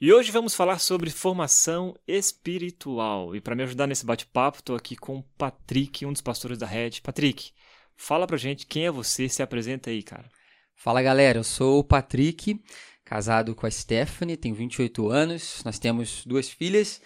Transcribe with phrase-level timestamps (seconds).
[0.00, 3.34] E hoje vamos falar sobre formação espiritual.
[3.34, 6.68] E para me ajudar nesse bate-papo, estou aqui com o Patrick, um dos pastores da
[6.68, 7.00] Red.
[7.02, 7.50] Patrick,
[7.96, 10.30] fala pra gente quem é você, se apresenta aí, cara.
[10.76, 12.62] Fala galera, eu sou o Patrick,
[13.04, 15.64] casado com a Stephanie, tenho 28 anos.
[15.64, 17.02] Nós temos duas filhas,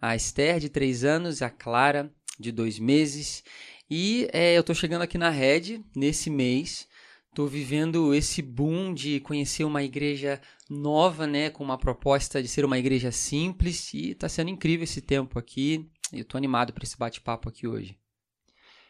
[0.00, 3.42] a Esther, de 3 anos, e a Clara, de 2 meses.
[3.90, 6.86] E é, eu estou chegando aqui na Red nesse mês.
[7.28, 12.64] Estou vivendo esse boom de conhecer uma igreja nova, né, com uma proposta de ser
[12.64, 15.88] uma igreja simples e está sendo incrível esse tempo aqui.
[16.12, 17.96] Eu estou animado para esse bate-papo aqui hoje.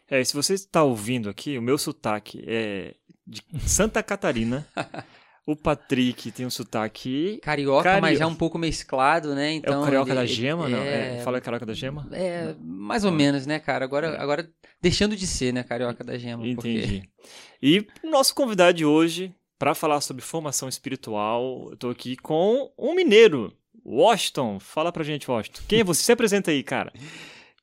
[0.09, 2.95] É, se você está ouvindo aqui, o meu sotaque é
[3.27, 4.67] de Santa Catarina.
[5.47, 7.39] O Patrick tem um sotaque.
[7.41, 8.03] Carioca, Cario...
[8.03, 9.53] mas já um pouco mesclado, né?
[9.53, 10.79] Então, é o então, carioca ele, da gema, não?
[10.79, 11.21] É...
[11.23, 12.09] Fala carioca da gema?
[12.11, 13.85] É, mais ou menos, né, cara?
[13.85, 14.21] Agora, é.
[14.21, 14.51] agora
[14.83, 16.45] deixando de ser, né, carioca da gema.
[16.45, 16.81] Entendi.
[16.81, 17.09] Porque...
[17.63, 22.71] E o nosso convidado de hoje, para falar sobre formação espiritual, eu tô aqui com
[22.79, 23.53] um mineiro,
[23.85, 24.59] Washington.
[24.61, 25.62] Fala pra gente, Washington.
[25.69, 26.03] Quem é você?
[26.03, 26.93] Se apresenta aí, cara.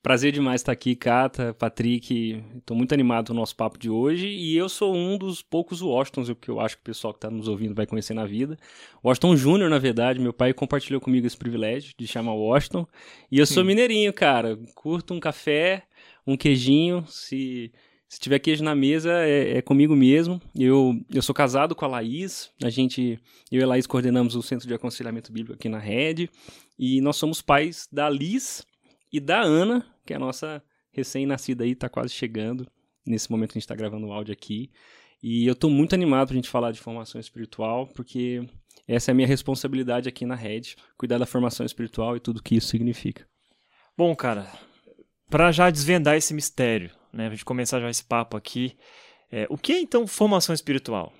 [0.04, 2.44] Prazer demais estar aqui, Cata, Patrick.
[2.58, 4.28] Estou muito animado com o nosso papo de hoje.
[4.28, 7.30] E eu sou um dos poucos Washingtons, que eu acho que o pessoal que está
[7.30, 8.58] nos ouvindo vai conhecer na vida.
[9.02, 10.20] Washington Júnior, na verdade.
[10.20, 12.86] Meu pai compartilhou comigo esse privilégio de chamar Washington.
[13.32, 14.60] E eu sou mineirinho, cara.
[14.76, 15.84] Curto um café,
[16.28, 17.06] um queijinho.
[17.08, 17.72] Se,
[18.14, 20.40] se tiver queijo na mesa, é, é comigo mesmo.
[20.56, 22.52] Eu, eu sou casado com a Laís.
[22.64, 23.20] A gente,
[23.52, 26.30] eu e a Laís coordenamos o Centro de Aconselhamento Bíblico aqui na Rede.
[26.78, 28.64] E nós somos pais da Liz
[29.12, 30.62] e da Ana, que é a nossa
[30.92, 32.68] recém-nascida aí, tá quase chegando.
[33.04, 34.70] Nesse momento que a gente está gravando o áudio aqui.
[35.24, 38.48] E eu estou muito animado para a gente falar de formação espiritual, porque
[38.88, 42.58] essa é a minha responsabilidade aqui na Rede, cuidar da formação espiritual e tudo que
[42.58, 43.26] isso significa.
[43.98, 44.48] Bom, cara,
[45.32, 48.76] para já desvendar esse mistério, né, a gente começar já esse papo aqui,
[49.32, 51.14] é, o que é então formação espiritual?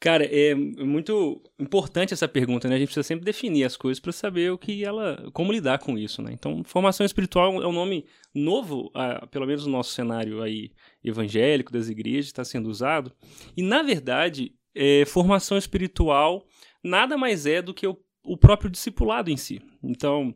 [0.00, 2.76] Cara, é muito importante essa pergunta, né?
[2.76, 5.98] A gente precisa sempre definir as coisas para saber o que ela, como lidar com
[5.98, 6.30] isso, né?
[6.32, 8.90] Então, formação espiritual é um nome novo,
[9.30, 10.72] pelo menos no nosso cenário aí
[11.04, 13.12] evangélico das igrejas, está sendo usado.
[13.54, 16.46] E na verdade, é, formação espiritual
[16.82, 19.60] nada mais é do que o, o próprio discipulado em si.
[19.82, 20.34] Então,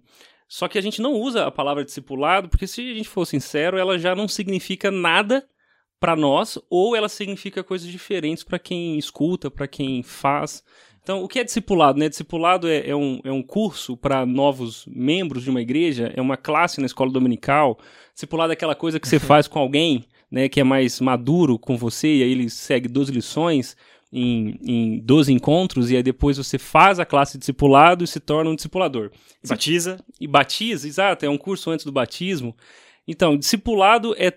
[0.55, 3.77] só que a gente não usa a palavra discipulado, porque se a gente for sincero,
[3.77, 5.45] ela já não significa nada
[5.99, 10.63] para nós, ou ela significa coisas diferentes para quem escuta, para quem faz.
[11.03, 11.99] Então, o que é discipulado?
[11.99, 12.09] Né?
[12.09, 16.37] Discipulado é, é um, é um curso para novos membros de uma igreja, é uma
[16.37, 17.77] classe na escola dominical.
[18.13, 21.77] Discipulado é aquela coisa que você faz com alguém né, que é mais maduro com
[21.77, 23.77] você, e aí ele segue 12 lições
[24.13, 28.21] em, em 12 encontros, e aí depois você faz a classe de discipulado e se
[28.21, 29.11] torna um discipulador.
[29.43, 29.99] E batiza.
[30.21, 32.57] E batiza, exato, é um curso antes do batismo.
[33.07, 34.33] Então, discipulado é,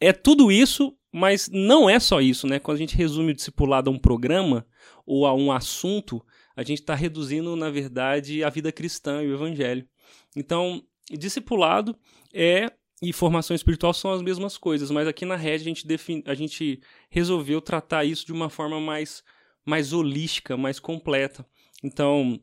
[0.00, 2.58] é tudo isso mas não é só isso, né?
[2.58, 4.66] Quando a gente resume o discipulado a um programa
[5.04, 9.34] ou a um assunto, a gente está reduzindo, na verdade, a vida cristã e o
[9.34, 9.86] evangelho.
[10.36, 11.96] Então, discipulado
[12.32, 12.70] é
[13.02, 16.80] e formação espiritual são as mesmas coisas, mas aqui na rede a gente, a gente
[17.08, 19.24] resolveu tratar isso de uma forma mais,
[19.64, 21.46] mais holística, mais completa.
[21.82, 22.38] Então,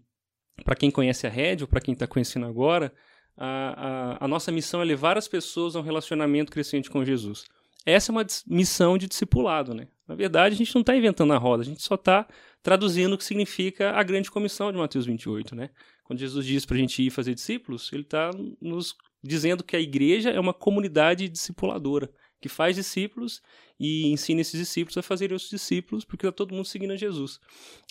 [0.63, 2.91] para quem conhece a rede ou para quem está conhecendo agora,
[3.38, 7.46] a, a, a nossa missão é levar as pessoas a um relacionamento crescente com Jesus.
[7.85, 9.88] Essa é uma missão de discipulado, né?
[10.07, 12.28] Na verdade, a gente não está inventando a roda, a gente só está
[12.63, 15.69] traduzindo o que significa a grande comissão de Mateus 28, né?
[16.07, 18.31] Quando Jesus diz para a gente ir fazer discípulos, ele está
[18.62, 22.09] nos dizendo que a igreja é uma comunidade discipuladora,
[22.40, 23.41] que faz discípulos
[23.78, 27.41] e ensina esses discípulos a fazerem os discípulos, porque está todo mundo seguindo a Jesus.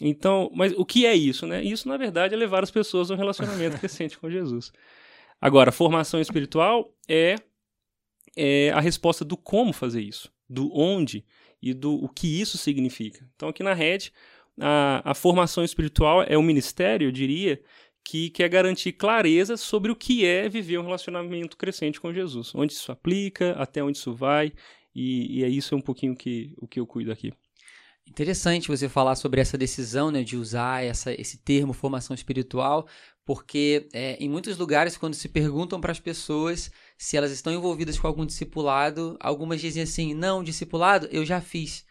[0.00, 1.62] Então, mas o que é isso, né?
[1.62, 4.72] Isso, na verdade, é levar as pessoas a um relacionamento crescente com Jesus.
[5.38, 7.36] Agora, formação espiritual é
[8.36, 11.24] é a resposta do como fazer isso, do onde
[11.62, 13.26] e do o que isso significa.
[13.34, 14.12] Então, aqui na rede,
[14.60, 17.60] a, a formação espiritual é um ministério, eu diria,
[18.06, 22.72] que quer garantir clareza sobre o que é viver um relacionamento crescente com Jesus, onde
[22.72, 24.52] isso aplica, até onde isso vai,
[24.94, 27.32] e, e é isso um pouquinho que, o que eu cuido aqui.
[28.06, 32.86] Interessante você falar sobre essa decisão né, de usar essa, esse termo formação espiritual,
[33.24, 37.98] porque é, em muitos lugares, quando se perguntam para as pessoas se elas estão envolvidas
[37.98, 41.84] com algum discipulado, algumas dizem assim: não, discipulado eu já fiz.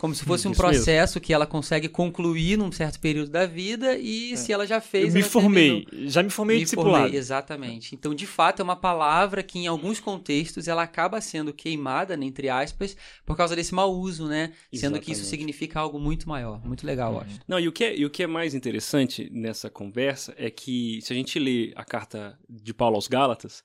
[0.00, 3.98] Como se fosse um Isso processo que ela consegue concluir num certo período da vida
[3.98, 5.08] e se ela já fez.
[5.08, 6.10] Eu me formei, terminou.
[6.10, 7.02] já me formei Me discipulado.
[7.02, 7.94] formei, exatamente.
[7.94, 12.24] Então, de fato, é uma palavra que, em alguns contextos, ela acaba sendo queimada, né,
[12.24, 14.52] entre aspas, por causa desse mau uso, né?
[14.72, 15.26] Sendo que isso Exatamente.
[15.28, 16.64] significa algo muito maior.
[16.66, 17.38] Muito legal, eu acho.
[17.46, 21.00] Não, e o, que é, e o que é mais interessante nessa conversa é que,
[21.02, 23.62] se a gente lê a carta de Paulo aos Gálatas,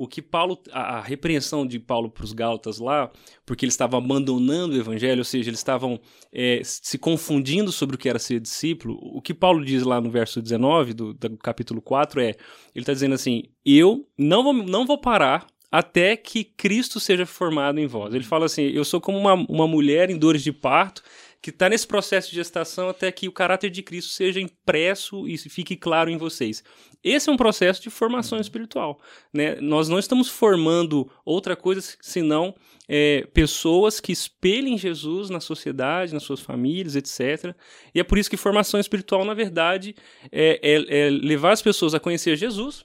[0.00, 3.12] o que Paulo, a, a repreensão de Paulo para os Gálatas lá,
[3.44, 6.00] porque eles estavam abandonando o evangelho, ou seja, eles estavam
[6.32, 10.10] é, se confundindo sobre o que era ser discípulo, o que Paulo diz lá no
[10.10, 12.36] verso 19 do, do capítulo 4 é, ele
[12.76, 17.86] está dizendo assim, eu não vou, não vou parar até que Cristo seja formado em
[17.86, 18.14] vós.
[18.14, 21.02] Ele fala assim, eu sou como uma, uma mulher em dores de parto,
[21.42, 25.38] que está nesse processo de gestação até que o caráter de Cristo seja impresso e
[25.38, 26.62] fique claro em vocês.
[27.02, 29.00] Esse é um processo de formação espiritual.
[29.32, 29.56] Né?
[29.60, 32.54] Nós não estamos formando outra coisa senão
[32.86, 37.54] é, pessoas que espelhem Jesus na sociedade, nas suas famílias, etc.
[37.94, 39.94] E é por isso que formação espiritual, na verdade,
[40.30, 42.84] é, é- é levar as pessoas a conhecer Jesus,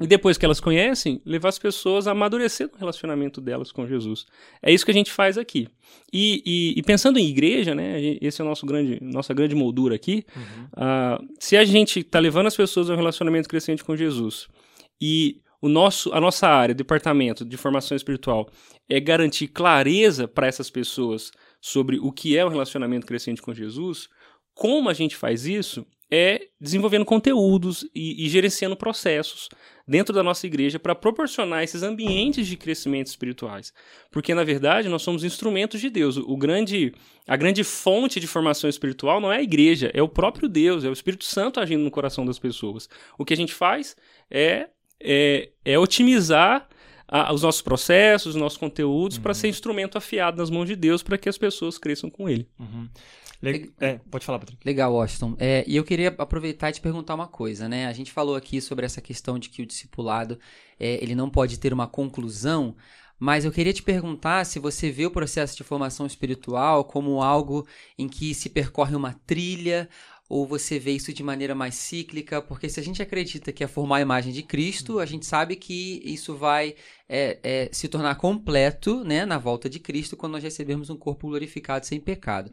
[0.00, 4.26] e depois que elas conhecem, levar as pessoas a amadurecer no relacionamento delas com Jesus.
[4.62, 5.66] É isso que a gente faz aqui.
[6.12, 7.98] E, e- e pensando em igreja, né?
[8.20, 10.24] Esse é o nosso grande, nossa grande moldura aqui.
[10.76, 14.46] ah, se a gente está levando as pessoas a um relacionamento crescente com Jesus
[15.00, 18.50] e o nosso, a nossa área, departamento de formação espiritual,
[18.90, 21.30] é garantir clareza para essas pessoas
[21.60, 24.08] sobre o que é um relacionamento crescente com Jesus,
[24.54, 29.48] como a gente faz isso é desenvolvendo conteúdos e, e gerenciando processos
[29.88, 33.72] dentro da nossa igreja para proporcionar esses ambientes de crescimento espirituais.
[34.10, 36.18] Porque, na verdade, nós somos instrumentos de Deus.
[36.18, 36.92] O grande,
[37.26, 40.88] a grande fonte de formação espiritual não é a igreja, é o próprio Deus, é
[40.88, 42.90] o Espírito Santo agindo no coração das pessoas.
[43.18, 43.96] O que a gente faz
[44.30, 44.68] é,
[45.00, 46.68] é, é otimizar
[47.08, 51.02] a- os nossos processos, os nossos conteúdos para ser instrumento afiado nas mãos de Deus
[51.02, 52.46] para que as pessoas cresçam com ele.
[52.60, 52.86] Uhum.
[53.42, 54.64] Le- É, pode falar, Patrick.
[54.64, 55.34] Legal, Washington.
[55.38, 57.86] É, e eu queria aproveitar e te perguntar uma coisa, né?
[57.86, 60.38] A gente falou aqui sobre essa questão de que o discipulado
[60.78, 62.76] é, ele não pode ter uma conclusão,
[63.22, 67.64] mas eu queria te perguntar se você vê o processo de formação espiritual como algo
[67.96, 69.88] em que se percorre uma trilha
[70.28, 72.42] ou você vê isso de maneira mais cíclica?
[72.42, 75.54] Porque se a gente acredita que é formar a imagem de Cristo, a gente sabe
[75.54, 76.74] que isso vai
[77.08, 81.28] é, é, se tornar completo né, na volta de Cristo quando nós recebermos um corpo
[81.28, 82.50] glorificado sem pecado.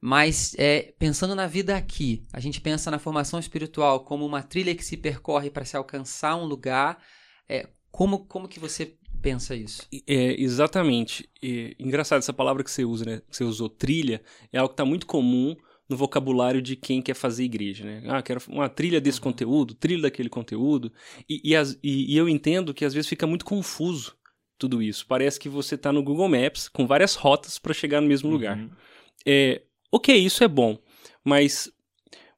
[0.00, 4.74] Mas é, pensando na vida aqui, a gente pensa na formação espiritual como uma trilha
[4.74, 7.00] que se percorre para se alcançar um lugar.
[7.48, 9.86] É, como, como que você pensa isso?
[10.06, 11.28] É, exatamente.
[11.42, 13.22] É, engraçado essa palavra que você usa, né?
[13.30, 14.22] Que você usou, trilha,
[14.52, 15.56] é algo que está muito comum
[15.88, 18.02] no vocabulário de quem quer fazer igreja, né?
[18.08, 20.92] Ah, quero uma trilha desse conteúdo, trilha daquele conteúdo.
[21.28, 24.14] E, e, as- e- e eu entendo que às vezes fica muito confuso
[24.58, 25.06] tudo isso.
[25.06, 28.58] Parece que você está no Google Maps com várias rotas para chegar no mesmo lugar.
[28.58, 28.70] Uhum.
[29.26, 30.78] É, ok, isso é bom,
[31.24, 31.70] mas,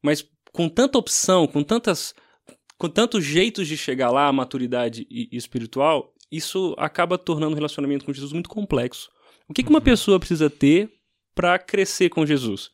[0.02, 2.14] mas com tanta opção, com tantas,
[2.78, 8.12] com tantos jeitos de chegar lá à maturidade espiritual, isso acaba tornando o relacionamento com
[8.12, 9.10] Jesus muito complexo.
[9.48, 10.90] O que, que uma pessoa precisa ter
[11.34, 12.70] para crescer com Jesus?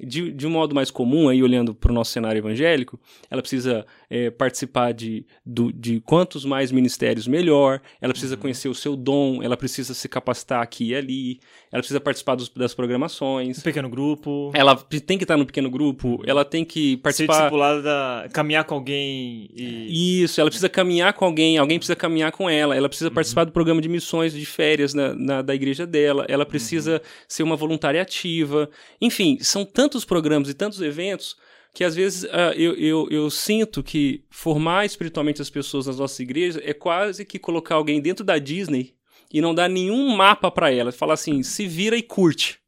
[0.00, 3.84] De, de um modo mais comum, aí olhando para o nosso cenário evangélico, ela precisa
[4.08, 9.42] é, participar de, do- de quantos mais ministérios melhor, ela precisa conhecer o seu dom,
[9.42, 11.40] ela precisa se capacitar aqui e ali,
[11.72, 14.52] ela precisa participar dos- das programações, Um pequeno grupo.
[14.54, 17.36] ela tem que estar no pequeno grupo, ela tem que Ser participar.
[17.38, 18.28] discipulado da...
[18.32, 20.22] Caminhar com alguém e...
[20.22, 23.50] Isso, ela precisa caminhar com alguém, alguém precisa caminhar com ela, ela precisa participar do
[23.52, 28.00] programa de missões de férias na, na- da igreja dela, ela precisa ser uma voluntária
[28.00, 28.70] ativa.
[29.00, 31.34] Enfim, são tantos programas e tantos eventos
[31.74, 36.20] que às vezes ah, eu, eu, eu sinto que formar espiritualmente as pessoas nas nossas
[36.20, 38.94] igrejas é quase que colocar alguém dentro da Disney
[39.32, 40.92] e não dar nenhum mapa para ela.
[40.92, 42.58] Falar assim, se vira e curte.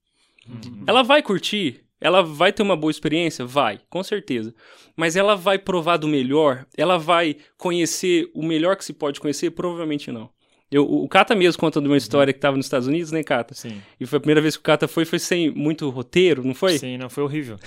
[0.86, 3.44] Ela vai curtir, ela vai ter uma boa experiência?
[3.44, 4.54] Vai, com certeza.
[4.96, 6.66] Mas ela vai provar do melhor?
[6.76, 9.50] Ela vai conhecer o melhor que se pode conhecer?
[9.50, 10.30] Provavelmente não.
[10.70, 13.54] Eu, o Kata mesmo conta de uma história que estava nos Estados Unidos, né, Kata?
[13.54, 13.82] Sim.
[13.98, 16.78] E foi a primeira vez que o Kata foi, foi sem muito roteiro, não foi?
[16.78, 17.58] Sim, não, foi horrível.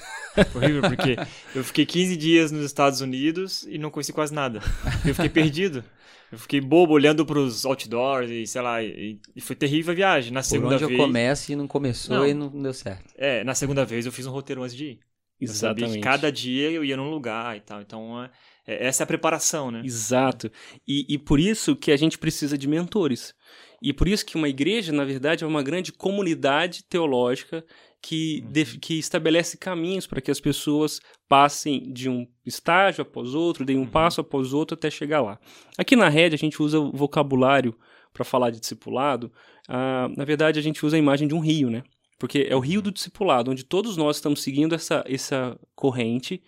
[0.51, 1.17] Foi horrível, porque
[1.53, 4.61] eu fiquei 15 dias nos Estados Unidos e não conheci quase nada.
[5.05, 5.83] Eu fiquei perdido.
[6.31, 10.31] Eu fiquei bobo olhando pros outdoors e sei lá, e, e foi terrível a viagem.
[10.31, 10.99] Na Por segunda onde vez.
[10.99, 12.27] eu começo e não começou Não.
[12.27, 13.13] e não deu certo.
[13.17, 14.99] É, na segunda vez eu fiz um roteiro antes de ir.
[15.39, 16.03] Eu sabia que Exatamente.
[16.03, 17.81] cada dia eu ia num lugar e tal.
[17.81, 18.31] Então, é-
[18.65, 19.81] essa é a preparação, né?
[19.83, 20.51] Exato.
[20.87, 23.33] E, e por isso que a gente precisa de mentores.
[23.81, 27.65] E por isso que uma igreja, na verdade, é uma grande comunidade teológica
[28.01, 33.65] que, def- que estabelece caminhos para que as pessoas passem de um estágio após outro,
[33.65, 35.37] deem um passo após outro até chegar lá.
[35.77, 37.75] Aqui na rede a gente usa o vocabulário
[38.13, 39.31] para falar de discipulado.
[39.67, 41.83] Ah, na verdade, a gente usa a imagem de um rio, né?
[42.23, 46.41] porque é o rio do discipulado, onde todos nós estamos seguindo essa, essa corrente,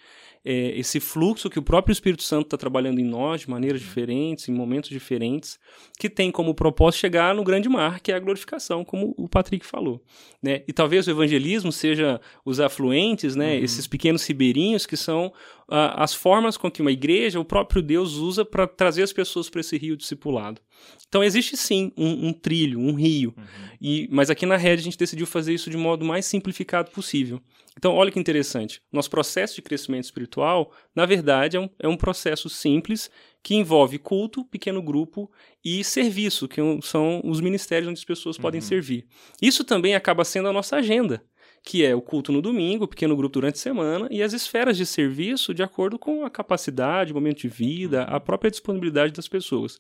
[0.45, 4.47] é, esse fluxo que o próprio Espírito Santo está trabalhando em nós de maneiras diferentes,
[4.47, 5.59] em momentos diferentes,
[5.97, 9.65] que tem como propósito chegar no grande mar, que é a glorificação, como o Patrick
[9.65, 10.03] falou.
[10.43, 10.61] Né?
[10.67, 13.55] E talvez o evangelismo seja os afluentes, né?
[13.55, 13.63] Uhum.
[13.63, 15.27] esses pequenos ribeirinhos que são
[15.67, 19.49] uh, as formas com que uma igreja, o próprio Deus usa para trazer as pessoas
[19.49, 20.61] para esse rio discipulado.
[21.07, 23.43] Então existe sim um, um trilho, um rio, uhum.
[23.81, 27.41] e, mas aqui na rede a gente decidiu fazer isso de modo mais simplificado possível.
[27.77, 28.81] Então, olha que interessante.
[28.91, 33.11] Nosso processo de crescimento espiritual, na verdade, é um, é um processo simples
[33.43, 35.29] que envolve culto, pequeno grupo
[35.63, 38.41] e serviço, que são os ministérios onde as pessoas uhum.
[38.41, 39.05] podem servir.
[39.41, 41.21] Isso também acaba sendo a nossa agenda,
[41.63, 44.85] que é o culto no domingo, pequeno grupo durante a semana e as esferas de
[44.85, 49.75] serviço de acordo com a capacidade, o momento de vida, a própria disponibilidade das pessoas.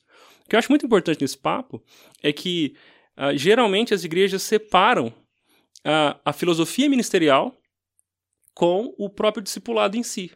[0.45, 1.81] O que eu acho muito importante nesse papo
[2.21, 2.75] é que
[3.17, 5.13] uh, geralmente as igrejas separam
[6.23, 7.55] a filosofia ministerial
[8.55, 10.31] com o próprio discipulado em si.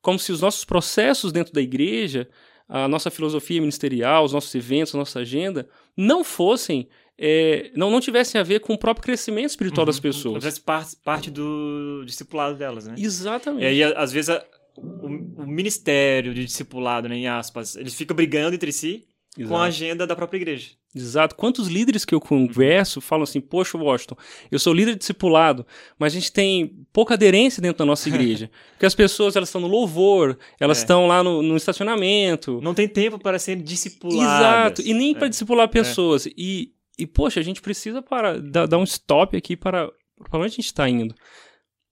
[0.00, 2.28] Como se os nossos processos dentro da igreja,
[2.68, 8.00] a nossa filosofia ministerial, os nossos eventos, a nossa agenda, não fossem é, não, não
[8.00, 10.40] tivessem a ver com o próprio crescimento espiritual uhum, das pessoas.
[10.40, 12.96] Tivesse parte, parte do discipulado delas, né?
[12.98, 13.62] Exatamente.
[13.62, 14.44] E aí, às vezes, a,
[14.76, 15.06] o,
[15.42, 19.06] o, ministério de discipulado, né, em aspas, eles ficam brigando entre si
[19.36, 19.48] Exato.
[19.48, 20.70] com a agenda da própria igreja.
[20.94, 21.34] Exato.
[21.34, 24.16] Quantos líderes que eu converso falam assim, poxa, Washington,
[24.48, 25.66] eu sou líder discipulado,
[25.98, 28.48] mas a gente tem pouca aderência dentro da nossa igreja.
[28.72, 30.80] porque as pessoas, elas estão no louvor, elas é.
[30.82, 32.60] estão lá no, no, estacionamento.
[32.62, 34.78] Não tem tempo para ser discipuladas.
[34.78, 34.82] Exato.
[34.82, 35.18] E nem é.
[35.18, 36.28] para discipular pessoas.
[36.28, 36.30] É.
[36.36, 39.90] E, e, poxa, a gente precisa para dar, dar um stop aqui para,
[40.30, 41.12] para onde a gente está indo.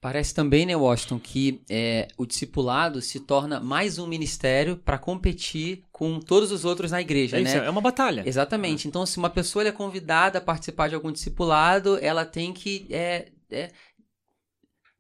[0.03, 5.85] Parece também, né, Washington, que é, o discipulado se torna mais um ministério para competir
[5.93, 7.49] com todos os outros na igreja, é né?
[7.49, 8.25] Isso, é uma batalha.
[8.27, 8.89] Exatamente.
[8.89, 13.29] Então, se uma pessoa é convidada a participar de algum discipulado, ela tem que é,
[13.49, 13.71] é,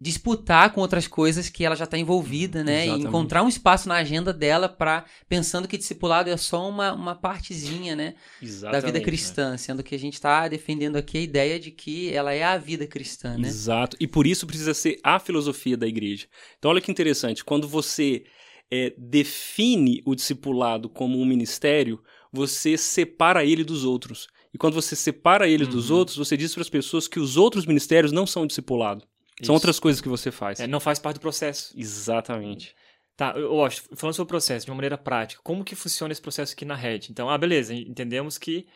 [0.02, 2.82] disputar com outras coisas que ela já está envolvida, né?
[2.82, 3.04] Exatamente.
[3.04, 7.14] E encontrar um espaço na agenda dela para pensando que discipulado é só uma, uma
[7.14, 8.14] partezinha, né?
[8.42, 9.56] Exatamente, da vida cristã, né?
[9.56, 12.84] sendo que a gente está defendendo aqui a ideia de que ela é a vida
[12.84, 13.46] cristã, né?
[13.46, 13.96] Exato.
[14.00, 16.26] E por isso precisa ser a filosofia da igreja.
[16.58, 18.24] Então olha que interessante, quando você
[18.72, 24.26] é, define o discipulado como um ministério, você separa ele dos outros.
[24.52, 25.70] E quando você separa ele uhum.
[25.70, 29.06] dos outros, você diz para as pessoas que os outros ministérios não são discipulado.
[29.40, 30.60] São outras coisas que você faz.
[30.60, 31.72] É, não faz parte do processo.
[31.76, 32.74] Exatamente.
[33.16, 36.20] Tá, eu acho, falando sobre o processo de uma maneira prática, como que funciona esse
[36.20, 37.10] processo aqui na rede?
[37.10, 38.66] Então, ah, beleza, entendemos que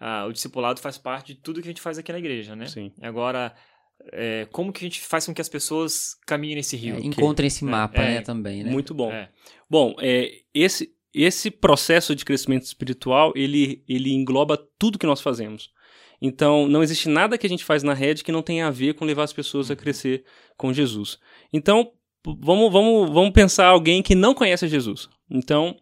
[0.00, 2.66] ah, o discipulado faz parte de tudo que a gente faz aqui na igreja, né?
[2.66, 2.92] Sim.
[3.00, 3.54] Agora,
[4.12, 6.96] é, como que a gente faz com que as pessoas caminhem nesse rio?
[6.96, 8.70] É, encontrem esse mapa, é, né, também, né?
[8.70, 9.12] Muito bom.
[9.12, 9.30] É.
[9.70, 15.72] Bom, é, esse, esse processo de crescimento espiritual, ele, ele engloba tudo que nós fazemos.
[16.26, 18.94] Então, não existe nada que a gente faz na rede que não tenha a ver
[18.94, 19.78] com levar as pessoas a uhum.
[19.78, 20.24] crescer
[20.56, 21.18] com Jesus.
[21.52, 21.90] Então,
[22.24, 25.06] vamos, vamos, vamos pensar alguém que não conhece Jesus.
[25.30, 25.76] Então,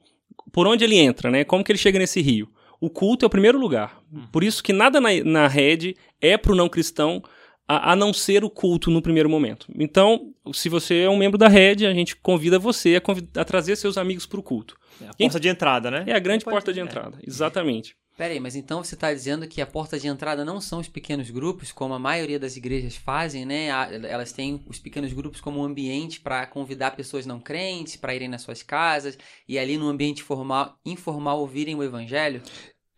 [0.53, 1.45] por onde ele entra, né?
[1.45, 2.51] Como que ele chega nesse rio?
[2.81, 4.03] O culto é o primeiro lugar.
[4.13, 4.27] Uhum.
[4.33, 7.23] Por isso que nada na, na rede é para o não cristão
[7.69, 9.69] a, a, não ser o culto no primeiro momento.
[9.79, 13.77] Então, se você é um membro da rede, a gente convida você a, a trazer
[13.77, 14.77] seus amigos para o culto.
[15.01, 16.03] É a porta de entrada, né?
[16.09, 17.95] É a grande porta de entrada, exatamente.
[18.17, 21.31] Peraí, mas então você está dizendo que a porta de entrada não são os pequenos
[21.31, 23.69] grupos, como a maioria das igrejas fazem, né?
[24.09, 28.29] Elas têm os pequenos grupos como um ambiente para convidar pessoas não crentes para irem
[28.29, 32.43] nas suas casas e ali no ambiente formal, informal ouvirem o evangelho?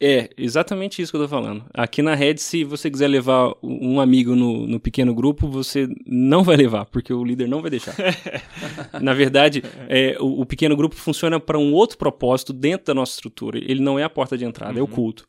[0.01, 1.65] É, exatamente isso que eu tô falando.
[1.73, 6.43] Aqui na rede, se você quiser levar um amigo no, no pequeno grupo, você não
[6.43, 7.95] vai levar, porque o líder não vai deixar.
[9.01, 13.13] na verdade, é, o, o, pequeno grupo funciona para um outro propósito dentro da nossa
[13.13, 13.59] estrutura.
[13.59, 14.79] Ele não é a porta de entrada, uhum.
[14.79, 14.91] é o uhum.
[14.91, 15.29] culto.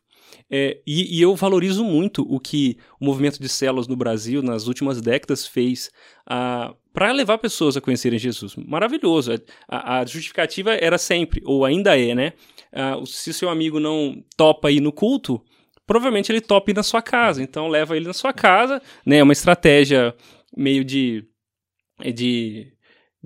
[0.50, 4.66] É, e, e, eu valorizo muito o que o movimento de células no Brasil, nas
[4.66, 5.90] últimas décadas, fez
[6.92, 8.56] para levar pessoas a conhecerem Jesus.
[8.56, 9.32] Maravilhoso.
[9.68, 12.32] A, a, justificativa era sempre, ou ainda é, né?
[12.72, 15.42] Uh, se seu amigo não topa ir no culto,
[15.86, 17.42] provavelmente ele topa ir na sua casa.
[17.42, 19.18] Então leva ele na sua casa, né?
[19.18, 20.14] É uma estratégia
[20.56, 21.24] meio de.
[22.14, 22.72] de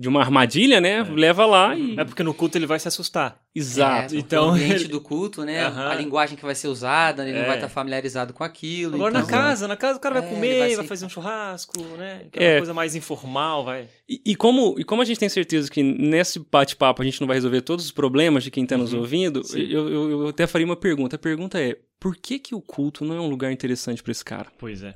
[0.01, 0.97] de uma armadilha, né?
[0.97, 1.03] É.
[1.03, 1.97] Leva lá e.
[1.97, 3.39] É porque no culto ele vai se assustar.
[3.53, 4.15] Exato.
[4.15, 5.67] É, então, o ambiente do culto, né?
[5.67, 5.87] Uhum.
[5.87, 7.39] A linguagem que vai ser usada, ele é.
[7.39, 8.95] não vai estar familiarizado com aquilo.
[8.95, 9.21] Agora então...
[9.21, 12.23] na casa, na casa o cara vai é, comer, vai, vai, fazer um churrasco, né?
[12.27, 12.57] Aquela é.
[12.57, 13.87] coisa mais informal, vai.
[14.09, 17.27] E, e, como, e como a gente tem certeza que nesse bate-papo a gente não
[17.27, 19.01] vai resolver todos os problemas de quem está nos uhum.
[19.01, 21.15] ouvindo, eu, eu, eu, até faria uma pergunta.
[21.15, 24.25] A pergunta é: por que, que o culto não é um lugar interessante para esse
[24.25, 24.47] cara?
[24.57, 24.95] Pois é.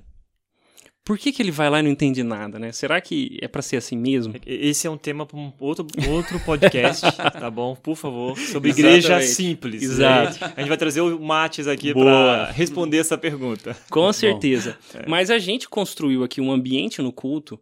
[1.05, 2.71] Por que, que ele vai lá e não entende nada, né?
[2.71, 4.33] Será que é para ser assim mesmo?
[4.43, 7.75] Esse é um tema para um outro, outro podcast, tá bom?
[7.75, 9.31] Por favor, sobre igreja Exatamente.
[9.31, 9.83] simples.
[9.83, 10.43] Exato.
[10.43, 13.77] A gente vai trazer o Mates aqui para responder essa pergunta.
[13.91, 14.75] Com certeza.
[14.95, 15.05] É.
[15.07, 17.61] Mas a gente construiu aqui um ambiente no culto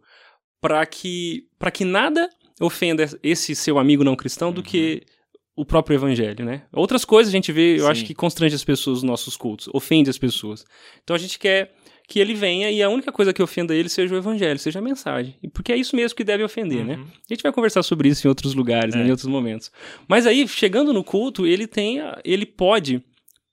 [0.58, 5.62] para que, que nada ofenda esse seu amigo não cristão do que uhum.
[5.62, 6.62] o próprio evangelho, né?
[6.72, 7.90] Outras coisas a gente vê, eu Sim.
[7.90, 10.64] acho que constrange as pessoas nos nossos cultos, ofende as pessoas.
[11.02, 11.74] Então a gente quer
[12.06, 14.82] que ele venha e a única coisa que ofenda ele seja o evangelho, seja a
[14.82, 15.34] mensagem.
[15.52, 16.96] Porque é isso mesmo que deve ofender, né?
[16.96, 17.02] uhum.
[17.02, 17.08] né?
[17.28, 18.98] A gente vai conversar sobre isso em outros lugares, é.
[18.98, 19.72] né, em outros momentos.
[20.06, 23.02] Mas aí, chegando no culto, ele tem, ele pode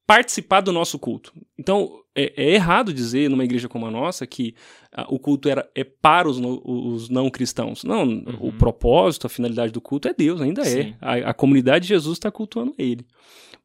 [0.06, 1.32] participar do nosso culto.
[1.58, 4.54] Então, é, é errado dizer numa igreja como a nossa que
[4.92, 7.86] ah, o culto era, é para os, no, os não cristãos.
[7.86, 8.38] Não, uhum.
[8.42, 10.66] o propósito, a finalidade do culto é Deus, ainda é.
[10.66, 10.80] Sim.
[10.80, 10.96] é.
[11.00, 13.06] A, a comunidade de Jesus está cultuando ele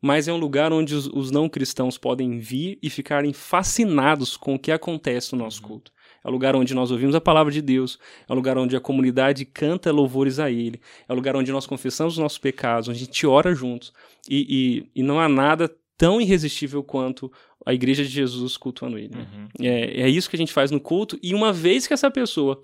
[0.00, 4.54] mas é um lugar onde os, os, não cristãos podem vir e ficarem fascinados com
[4.54, 5.68] o que acontece no nosso uhum.
[5.68, 5.92] culto.
[6.24, 7.98] É o lugar onde nós ouvimos a palavra de Deus,
[8.28, 11.66] é o lugar onde a comunidade canta louvores a Ele, é o lugar onde nós
[11.66, 13.92] confessamos os nossos pecados, onde a gente ora juntos.
[14.28, 17.32] E, e, e não há nada tão irresistível quanto
[17.64, 19.14] a igreja de Jesus cultuando Ele.
[19.16, 19.26] Né?
[19.32, 19.48] Uhum.
[19.60, 22.62] É, é isso que a gente faz no culto, e uma vez que essa pessoa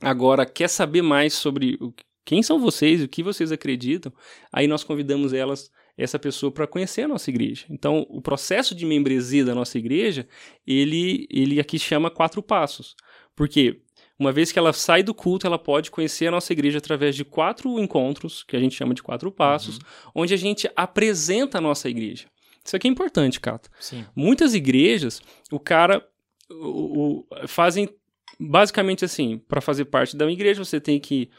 [0.00, 1.92] agora quer saber mais sobre o,
[2.24, 4.12] quem são vocês, o que vocês acreditam,
[4.52, 7.66] aí nós convidamos elas essa pessoa para conhecer a nossa igreja.
[7.68, 10.28] Então, o processo de membresia da nossa igreja,
[10.64, 12.94] ele, ele aqui chama quatro passos.
[13.34, 13.80] Porque
[14.18, 17.24] uma vez que ela sai do culto, ela pode conhecer a nossa igreja através de
[17.24, 19.82] quatro encontros, que a gente chama de quatro passos, uhum.
[20.22, 22.26] onde a gente apresenta a nossa igreja.
[22.64, 23.68] Isso aqui é importante, Cato.
[23.80, 24.04] Sim.
[24.14, 26.06] Muitas igrejas, o cara
[26.50, 27.88] o, o, fazem
[28.38, 31.30] basicamente assim: para fazer parte da igreja, você tem que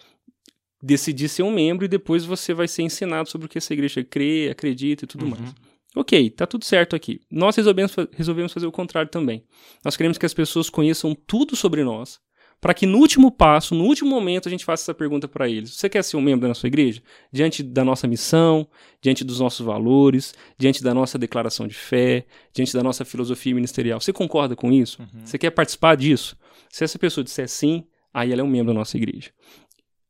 [0.82, 4.04] decidir ser um membro e depois você vai ser ensinado sobre o que essa igreja
[4.04, 5.32] crê, acredita e tudo uhum.
[5.32, 5.56] mais.
[5.96, 7.22] Ok, tá tudo certo aqui.
[7.32, 9.44] Nós resolvemos, resolvemos fazer o contrário também.
[9.84, 12.20] Nós queremos que as pessoas conheçam tudo sobre nós,
[12.62, 15.74] para que no último passo, no último momento, a gente faça essa pergunta para eles.
[15.74, 17.02] Você quer ser um membro da nossa igreja?
[17.32, 18.68] Diante da nossa missão,
[19.02, 24.00] diante dos nossos valores, diante da nossa declaração de fé, diante da nossa filosofia ministerial.
[24.00, 25.02] Você concorda com isso?
[25.02, 25.26] Uhum.
[25.26, 26.38] Você quer participar disso?
[26.70, 29.32] Se essa pessoa disser sim, aí ela é um membro da nossa igreja.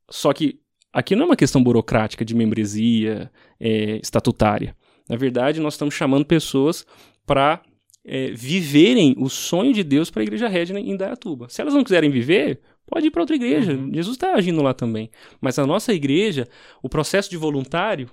[0.10, 0.60] Só que
[0.92, 4.76] aqui não é uma questão burocrática de membresia é, estatutária.
[5.08, 6.86] Na verdade, nós estamos chamando pessoas
[7.26, 7.62] para
[8.06, 11.48] é, viverem o sonho de Deus para a Igreja Regina em Dayatuba.
[11.50, 13.74] Se elas não quiserem viver, pode ir para outra igreja.
[13.74, 13.92] Uhum.
[13.94, 15.10] Jesus está agindo lá também.
[15.40, 16.48] Mas a nossa igreja,
[16.82, 18.10] o processo de voluntário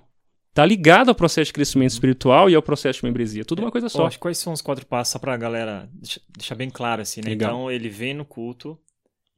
[0.50, 3.44] está ligado ao processo de crescimento espiritual e ao processo de membresia.
[3.44, 4.08] Tudo uma coisa só.
[4.18, 5.88] Quais são os quatro passos para a galera
[6.34, 7.32] deixar bem claro assim, né?
[7.32, 8.78] Então ele vem no culto,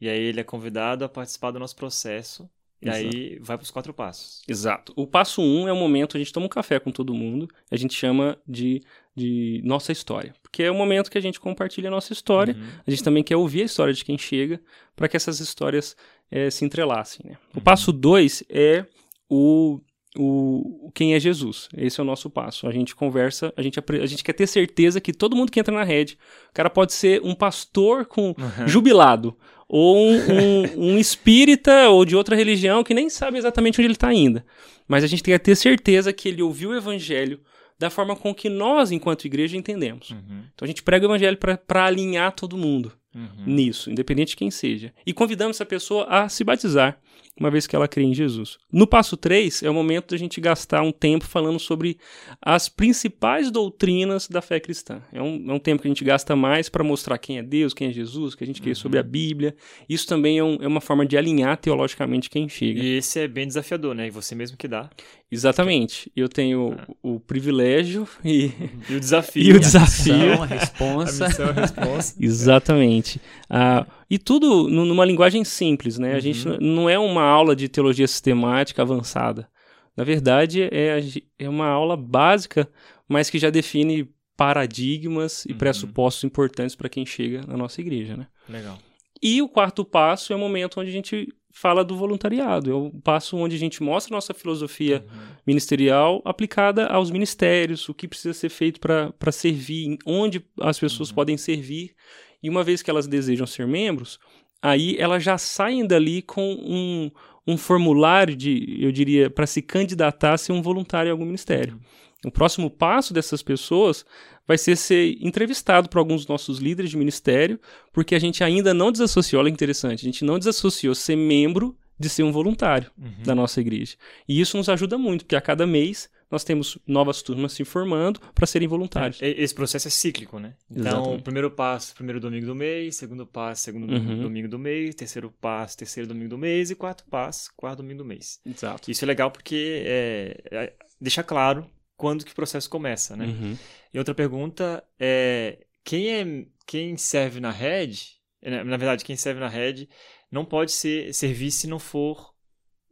[0.00, 2.48] e aí ele é convidado a participar do nosso processo.
[2.80, 3.04] E Exato.
[3.04, 4.42] aí vai para os quatro passos.
[4.46, 4.92] Exato.
[4.94, 7.76] O passo um é o momento, a gente toma um café com todo mundo, a
[7.76, 8.80] gente chama de,
[9.16, 10.32] de nossa história.
[10.42, 12.68] Porque é o momento que a gente compartilha a nossa história, uhum.
[12.86, 14.60] a gente também quer ouvir a história de quem chega,
[14.94, 15.96] para que essas histórias
[16.30, 17.26] é, se entrelacem.
[17.28, 17.36] Né?
[17.52, 17.64] O uhum.
[17.64, 18.86] passo dois é
[19.28, 19.80] o
[20.16, 21.68] o, quem é Jesus.
[21.76, 22.66] Esse é o nosso passo.
[22.66, 25.74] A gente conversa, a gente, a gente quer ter certeza que todo mundo que entra
[25.74, 26.18] na rede,
[26.50, 28.66] o cara pode ser um pastor com uhum.
[28.66, 29.36] jubilado,
[29.68, 30.62] ou um, um,
[30.94, 34.44] um, espírita ou de outra religião que nem sabe exatamente onde ele está ainda.
[34.86, 37.40] Mas a gente tem que ter certeza que ele ouviu o evangelho
[37.78, 40.10] da forma com que nós, enquanto igreja, entendemos.
[40.10, 40.42] Uhum.
[40.54, 43.44] Então a gente prega o evangelho para alinhar todo mundo uhum.
[43.46, 44.92] nisso, independente de quem seja.
[45.06, 46.98] E convidamos essa pessoa a se batizar
[47.38, 48.58] uma vez que ela crê em Jesus.
[48.72, 51.98] No passo 3, é o momento da gente gastar um tempo falando sobre
[52.42, 55.00] as principais doutrinas da fé cristã.
[55.12, 57.72] É um, é um tempo que a gente gasta mais para mostrar quem é Deus,
[57.72, 58.74] quem é Jesus, que a gente quer uhum.
[58.74, 59.54] sobre a Bíblia.
[59.88, 62.80] Isso também é, um, é, uma forma de alinhar teologicamente quem chega.
[62.80, 64.08] E esse é bem desafiador, né?
[64.08, 64.90] E você mesmo que dá.
[65.30, 66.10] Exatamente.
[66.16, 66.86] Eu tenho ah.
[67.02, 68.50] o, o, privilégio e...
[68.88, 69.28] e o desafio.
[69.48, 70.14] E o desafio.
[70.14, 71.24] A missão, a responsa.
[71.24, 72.14] a missão, a responsa.
[72.18, 73.20] Exatamente.
[73.48, 76.14] Ah, e tudo numa linguagem simples, né?
[76.14, 76.56] A gente uhum.
[76.60, 79.48] não é uma aula de teologia sistemática avançada.
[79.96, 81.00] Na verdade, é,
[81.38, 82.68] é uma aula básica,
[83.08, 85.58] mas que já define paradigmas e uhum.
[85.58, 88.28] pressupostos importantes para quem chega na nossa igreja, né?
[88.48, 88.78] Legal.
[89.20, 92.70] E o quarto passo é o momento onde a gente fala do voluntariado.
[92.70, 95.20] É o passo onde a gente mostra a nossa filosofia uhum.
[95.44, 101.16] ministerial aplicada aos ministérios, o que precisa ser feito para servir, onde as pessoas uhum.
[101.16, 101.94] podem servir
[102.42, 104.18] e uma vez que elas desejam ser membros,
[104.62, 107.10] aí elas já saem dali com um,
[107.46, 111.74] um formulário de, eu diria, para se candidatar a ser um voluntário em algum ministério.
[111.74, 111.80] Uhum.
[112.26, 114.04] O próximo passo dessas pessoas
[114.46, 117.60] vai ser ser entrevistado por alguns dos nossos líderes de ministério,
[117.92, 121.76] porque a gente ainda não desassociou, olha que interessante, a gente não desassociou ser membro
[121.98, 123.22] de ser um voluntário uhum.
[123.24, 123.96] da nossa igreja.
[124.28, 128.20] E isso nos ajuda muito, porque a cada mês nós temos novas turmas se formando
[128.34, 129.20] para serem voluntários.
[129.22, 130.54] É, esse processo é cíclico, né?
[130.70, 131.22] Então, Exatamente.
[131.22, 134.22] primeiro passo, primeiro domingo do mês, segundo passo, segundo Uhum.
[134.22, 138.04] domingo do mês, terceiro passo, terceiro domingo do mês e quarto passo, quarto domingo do
[138.04, 138.40] mês.
[138.44, 138.90] Exato.
[138.90, 143.26] Isso é legal porque é, é, deixa claro quando que o processo começa, né?
[143.26, 143.56] Uhum.
[143.92, 149.40] E outra pergunta é quem é quem serve na rede, na na verdade, quem serve
[149.40, 149.88] na rede
[150.30, 152.34] não pode ser servir se não for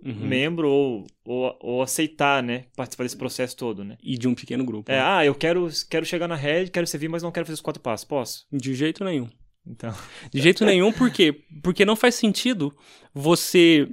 [0.05, 0.27] Uhum.
[0.27, 3.97] membro ou, ou, ou aceitar, né, participar desse processo todo, né?
[4.03, 4.91] E de um pequeno grupo.
[4.93, 5.03] É, né?
[5.03, 7.83] ah, eu quero, quero chegar na rede, quero servir, mas não quero fazer os quatro
[7.83, 8.05] passos.
[8.05, 8.47] Posso?
[8.53, 9.29] De jeito nenhum.
[9.67, 9.95] Então,
[10.33, 11.43] De jeito nenhum, por quê?
[11.63, 12.77] Porque não faz sentido
[13.13, 13.89] você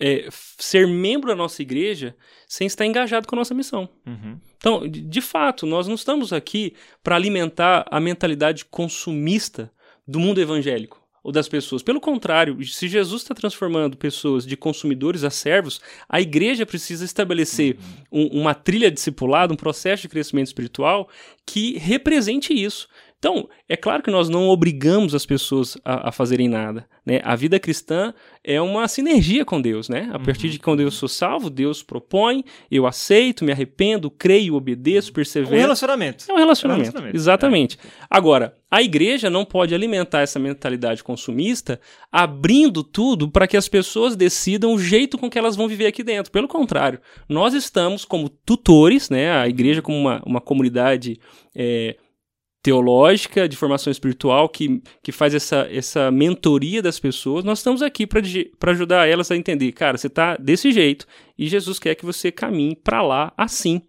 [0.00, 2.16] é, ser membro da nossa igreja
[2.48, 3.88] sem estar engajado com a nossa missão.
[4.06, 4.38] uhum.
[4.56, 9.72] Então, de, de fato, nós não estamos aqui para alimentar a mentalidade consumista
[10.06, 11.82] do mundo evangélico ou das pessoas.
[11.82, 17.76] Pelo contrário, se Jesus está transformando pessoas de consumidores a servos, a igreja precisa estabelecer
[18.10, 21.08] um- uma trilha discipulada, um processo de crescimento espiritual
[21.46, 22.88] que represente isso.
[23.22, 26.88] Então, é claro que nós não obrigamos as pessoas a, a fazerem nada.
[27.06, 27.20] Né?
[27.22, 29.88] A vida cristã é uma sinergia com Deus.
[29.88, 30.10] Né?
[30.12, 35.12] A partir de quando eu sou salvo, Deus propõe, eu aceito, me arrependo, creio, obedeço,
[35.12, 35.54] um persevero.
[35.54, 36.24] relacionamento.
[36.28, 36.80] É um relacionamento.
[36.80, 37.16] É um relacionamento.
[37.16, 37.78] Exatamente.
[38.10, 41.80] Agora, a igreja não pode alimentar essa mentalidade consumista
[42.10, 46.02] abrindo tudo para que as pessoas decidam o jeito com que elas vão viver aqui
[46.02, 46.32] dentro.
[46.32, 49.30] Pelo contrário, nós estamos como tutores, né?
[49.30, 51.20] A igreja como uma, uma comunidade
[51.54, 51.96] é,
[52.62, 57.44] teológica, de formação espiritual, que, que faz essa, essa mentoria das pessoas.
[57.44, 61.78] Nós estamos aqui para ajudar elas a entender, cara, você está desse jeito e Jesus
[61.78, 63.82] quer que você caminhe para lá assim.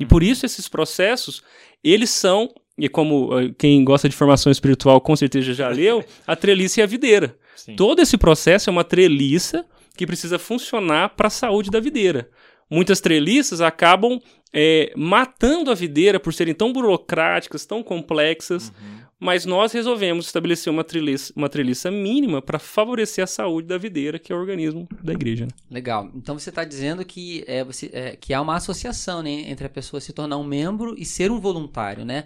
[0.00, 1.42] E por isso esses processos,
[1.82, 6.34] eles são, e como eh, quem gosta de formação espiritual com certeza já leu, a
[6.34, 7.36] treliça e a videira.
[7.54, 7.76] Sim.
[7.76, 12.28] Todo esse processo é uma treliça que precisa funcionar para a saúde da videira.
[12.74, 14.20] Muitas treliças acabam
[14.52, 19.04] eh, matando a videira por serem tão burocráticas, tão complexas, Uhum.
[19.18, 24.18] mas nós resolvemos estabelecer uma treliça, uma treliça mínima para favorecer a saúde da videira,
[24.18, 25.44] que é o organismo da igreja.
[25.46, 25.50] né?
[25.70, 26.10] Legal.
[26.14, 29.70] Então você está dizendo que, é, você, é, que há uma associação né, entre a
[29.70, 32.24] pessoa se tornar um membro e ser um voluntário, né?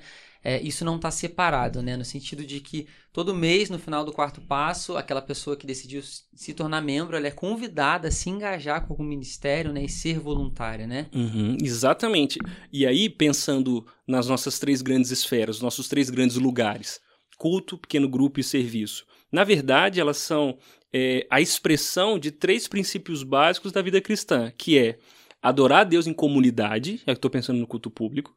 [0.48, 1.94] É, isso não está separado, né?
[1.94, 6.00] No sentido de que todo mês, no final do quarto passo, aquela pessoa que decidiu
[6.02, 9.84] se tornar membro, ela é convidada a se engajar com algum ministério, né?
[9.84, 11.06] E ser voluntária, né?
[11.14, 12.38] Uhum, exatamente.
[12.72, 16.98] E aí, pensando nas nossas três grandes esferas, nossos três grandes lugares:
[17.36, 19.04] culto, pequeno grupo e serviço.
[19.30, 20.56] Na verdade, elas são
[20.90, 24.98] é, a expressão de três princípios básicos da vida cristã, que é
[25.42, 28.34] adorar a Deus em comunidade, é que estou pensando no culto público,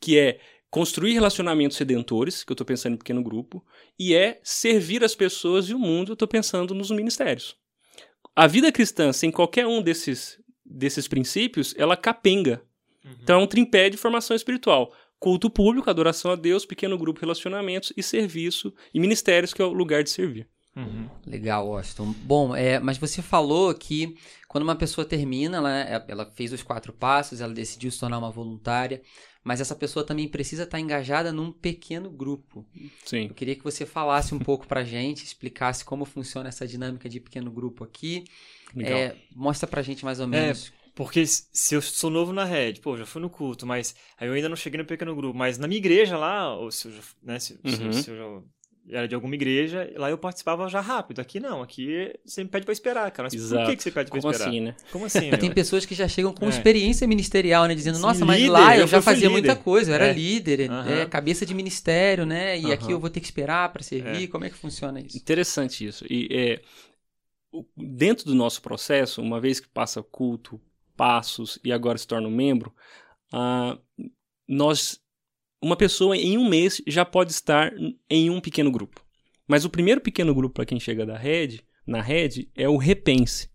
[0.00, 3.64] que é construir relacionamentos redentores, que eu estou pensando em pequeno grupo,
[3.98, 7.56] e é servir as pessoas e o mundo, eu estou pensando nos ministérios.
[8.34, 12.62] A vida cristã, sem qualquer um desses, desses princípios, ela capenga.
[13.22, 14.92] Então é um tripé de formação espiritual.
[15.18, 19.72] Culto público, adoração a Deus, pequeno grupo, relacionamentos e serviço e ministérios, que é o
[19.72, 20.48] lugar de servir.
[20.76, 21.08] Uhum.
[21.26, 22.14] Legal, Washington.
[22.22, 24.14] Bom, é, mas você falou que
[24.46, 28.30] quando uma pessoa termina, ela, ela fez os quatro passos, ela decidiu se tornar uma
[28.30, 29.00] voluntária,
[29.46, 32.66] mas essa pessoa também precisa estar engajada num pequeno grupo.
[33.04, 33.28] Sim.
[33.28, 37.20] Eu queria que você falasse um pouco pra gente, explicasse como funciona essa dinâmica de
[37.20, 38.24] pequeno grupo aqui.
[38.74, 38.98] Legal.
[38.98, 40.72] É, mostra pra gente mais ou menos.
[40.96, 44.26] Porque s- se eu sou novo na rede, pô, já fui no culto, mas aí
[44.26, 45.38] eu ainda não cheguei no pequeno grupo.
[45.38, 47.92] Mas na minha igreja lá, ou se eu né, se, se- Uhum.
[47.92, 48.42] se eu já
[48.90, 51.20] era de alguma igreja, lá eu participava já rápido.
[51.20, 53.24] Aqui não, aqui você me pede pra esperar, cara.
[53.26, 53.70] Mas por Exato.
[53.70, 54.48] que, que você pede pra Como esperar?
[54.48, 54.74] assim, né?
[54.92, 56.48] Como assim, Tem pessoas que já chegam com É.
[56.48, 57.74] experiência ministerial, né?
[57.74, 60.06] Dizendo, Sim, nossa, mas líder, lá eu, eu já fazia líder." muita coisa, eu era
[60.06, 60.12] É.
[60.12, 60.90] líder, Aham.
[60.90, 62.58] é, cabeça de ministério, né?
[62.58, 64.24] E aqui eu vou ter que esperar pra servir.
[64.24, 64.26] É.
[64.28, 65.16] Como é que funciona isso?
[65.16, 66.04] Interessante isso.
[66.08, 66.60] E é,
[67.76, 70.60] dentro do nosso processo, uma vez que passa culto,
[70.96, 72.74] passos e agora se torna um membro,
[73.32, 73.78] ah,
[74.48, 75.00] nós,
[75.62, 77.72] uma pessoa em um mês já pode estar
[78.10, 79.04] em um pequeno grupo.
[79.48, 83.48] Mas o primeiro pequeno grupo para quem chega da rede, na rede, é o Repense,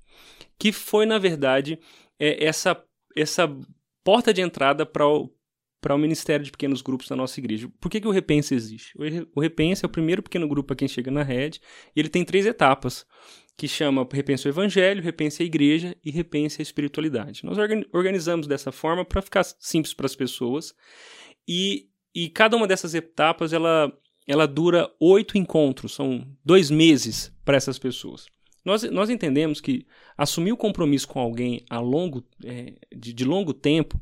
[0.58, 1.80] que foi na verdade
[2.20, 2.82] é, essa
[3.16, 3.48] essa
[4.04, 5.30] porta de entrada para o
[5.82, 7.68] para o Ministério de Pequenos Grupos da nossa igreja.
[7.80, 8.96] Por que, que o Repense existe?
[8.96, 11.60] O Re- O Repense é o primeiro pequeno grupo para quem chega na rede,
[11.96, 13.04] e ele tem três etapas,
[13.58, 17.44] que chama Repense o Evangelho, Repense a Igreja e Repense a Espiritualidade.
[17.44, 20.72] Nós organ- organizamos dessa forma para ficar simples para as pessoas,
[21.48, 23.92] e, e cada uma dessas etapas ela,
[24.28, 28.26] ela dura oito encontros, são dois meses para essas pessoas.
[28.64, 29.86] Nós, nós entendemos que
[30.18, 34.00] assumir o compromisso com alguém a longo, é, de, de longo tempo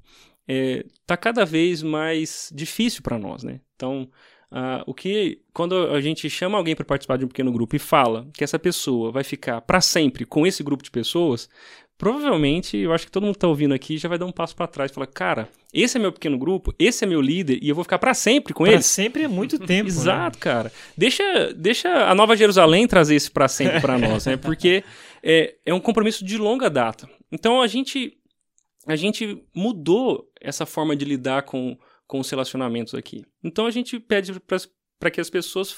[0.48, 3.62] está cada vez mais difícil para nós, né?
[3.76, 4.10] Então,
[4.52, 7.80] ah, o que quando a gente chama alguém para participar de um pequeno grupo e
[7.80, 11.48] fala que essa pessoa vai ficar para sempre com esse grupo de pessoas,
[12.00, 14.56] provavelmente, eu acho que todo mundo que tá ouvindo aqui já vai dar um passo
[14.56, 17.68] para trás e falar, cara, esse é meu pequeno grupo, esse é meu líder e
[17.68, 18.82] eu vou ficar para sempre com pra ele.
[18.82, 19.84] sempre é muito tempo.
[19.84, 19.88] né?
[19.90, 20.72] Exato, cara.
[20.98, 24.38] Deixa, deixa a Nova Jerusalém trazer esse para sempre para nós, né?
[24.38, 24.82] Porque
[25.22, 27.08] é, é um compromisso de longa data.
[27.30, 28.16] Então a gente
[28.88, 33.24] a gente mudou essa forma de lidar com, com os relacionamentos aqui.
[33.44, 34.34] Então a gente pede
[34.98, 35.76] para que as pessoas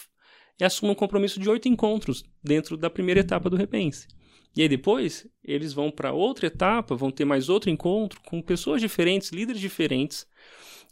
[0.62, 4.08] assumam um compromisso de oito encontros dentro da primeira etapa do Repense.
[4.56, 8.82] E aí depois eles vão para outra etapa, vão ter mais outro encontro com pessoas
[8.82, 10.28] diferentes, líderes diferentes.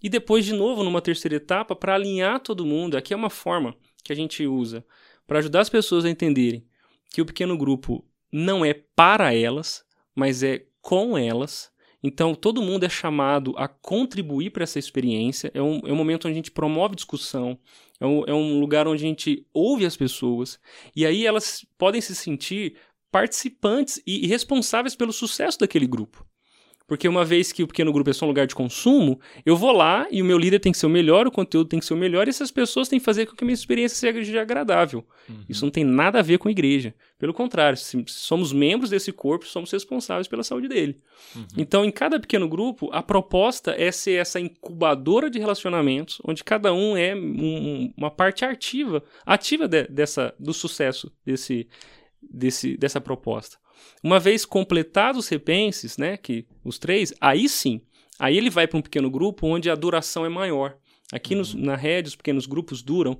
[0.01, 2.95] E depois de novo numa terceira etapa para alinhar todo mundo.
[2.95, 4.85] Aqui é uma forma que a gente usa
[5.27, 6.65] para ajudar as pessoas a entenderem
[7.09, 9.83] que o pequeno grupo não é para elas,
[10.15, 11.71] mas é com elas.
[12.01, 15.51] Então, todo mundo é chamado a contribuir para essa experiência.
[15.53, 17.59] É um, é um momento onde a gente promove discussão,
[17.99, 20.59] é um, é um lugar onde a gente ouve as pessoas,
[20.95, 22.77] e aí elas podem se sentir
[23.11, 26.25] participantes e, responsáveis pelo sucesso daquele grupo.
[26.89, 29.71] Porque uma vez que o pequeno grupo é só um lugar de consumo, eu vou
[29.71, 31.93] lá e o meu líder tem que ser o melhor, o conteúdo tem que ser
[31.93, 35.05] o melhor, e essas pessoas têm que fazer com que a minha experiência seja agradável.
[35.29, 35.45] Uhum.
[35.47, 36.95] Isso não tem nada a ver com a igreja.
[37.19, 40.97] Pelo contrário, se somos membros desse corpo, somos responsáveis pela saúde dele.
[41.35, 41.45] Uhum.
[41.57, 46.73] Então, em cada pequeno grupo, a proposta é ser essa incubadora de relacionamentos, onde cada
[46.73, 51.67] um é um, uma parte ativa, ativa de, dessa, do sucesso desse,
[52.21, 53.57] desse, dessa proposta.
[54.03, 57.81] Uma vez completados os repenses, né, que os três, aí sim,
[58.19, 60.77] aí ele vai para um pequeno grupo onde a duração é maior.
[61.11, 61.39] Aqui uhum.
[61.39, 63.19] nos, na rede, os pequenos grupos duram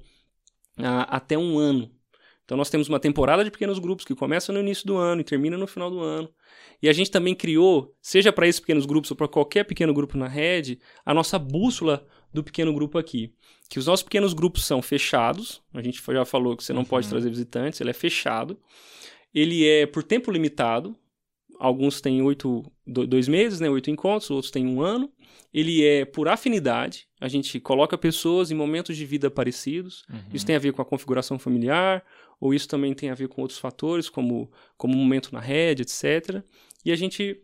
[0.78, 1.92] ah, até um ano.
[2.50, 5.24] Então nós temos uma temporada de pequenos grupos que começa no início do ano e
[5.24, 6.28] termina no final do ano.
[6.82, 10.18] E a gente também criou, seja para esses pequenos grupos ou para qualquer pequeno grupo
[10.18, 13.34] na rede, a nossa bússola do pequeno grupo aqui.
[13.70, 16.88] Que os nossos pequenos grupos são fechados, a gente já falou que você não uhum.
[16.88, 18.60] pode trazer visitantes, ele é fechado.
[19.34, 20.96] Ele é por tempo limitado.
[21.60, 25.12] Alguns têm oito, dois meses, né, oito encontros, outros têm um ano.
[25.54, 27.08] Ele é por afinidade.
[27.20, 30.04] A gente coloca pessoas em momentos de vida parecidos.
[30.10, 30.20] Uhum.
[30.34, 32.04] Isso tem a ver com a configuração familiar,
[32.40, 36.44] ou isso também tem a ver com outros fatores, como, como momento na rede, etc.
[36.86, 37.42] E a gente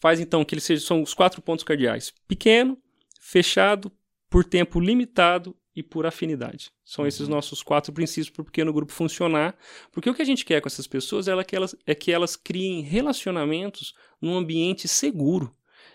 [0.00, 2.78] faz então que eles sejam são os quatro pontos cardeais: pequeno,
[3.26, 3.90] fechado,
[4.30, 6.70] por tempo limitado e por afinidade.
[6.84, 7.08] São uhum.
[7.08, 9.56] esses nossos quatro princípios para o pequeno grupo funcionar.
[9.90, 12.36] Porque o que a gente quer com essas pessoas é que elas, é que elas
[12.36, 15.52] criem relacionamentos num ambiente seguro.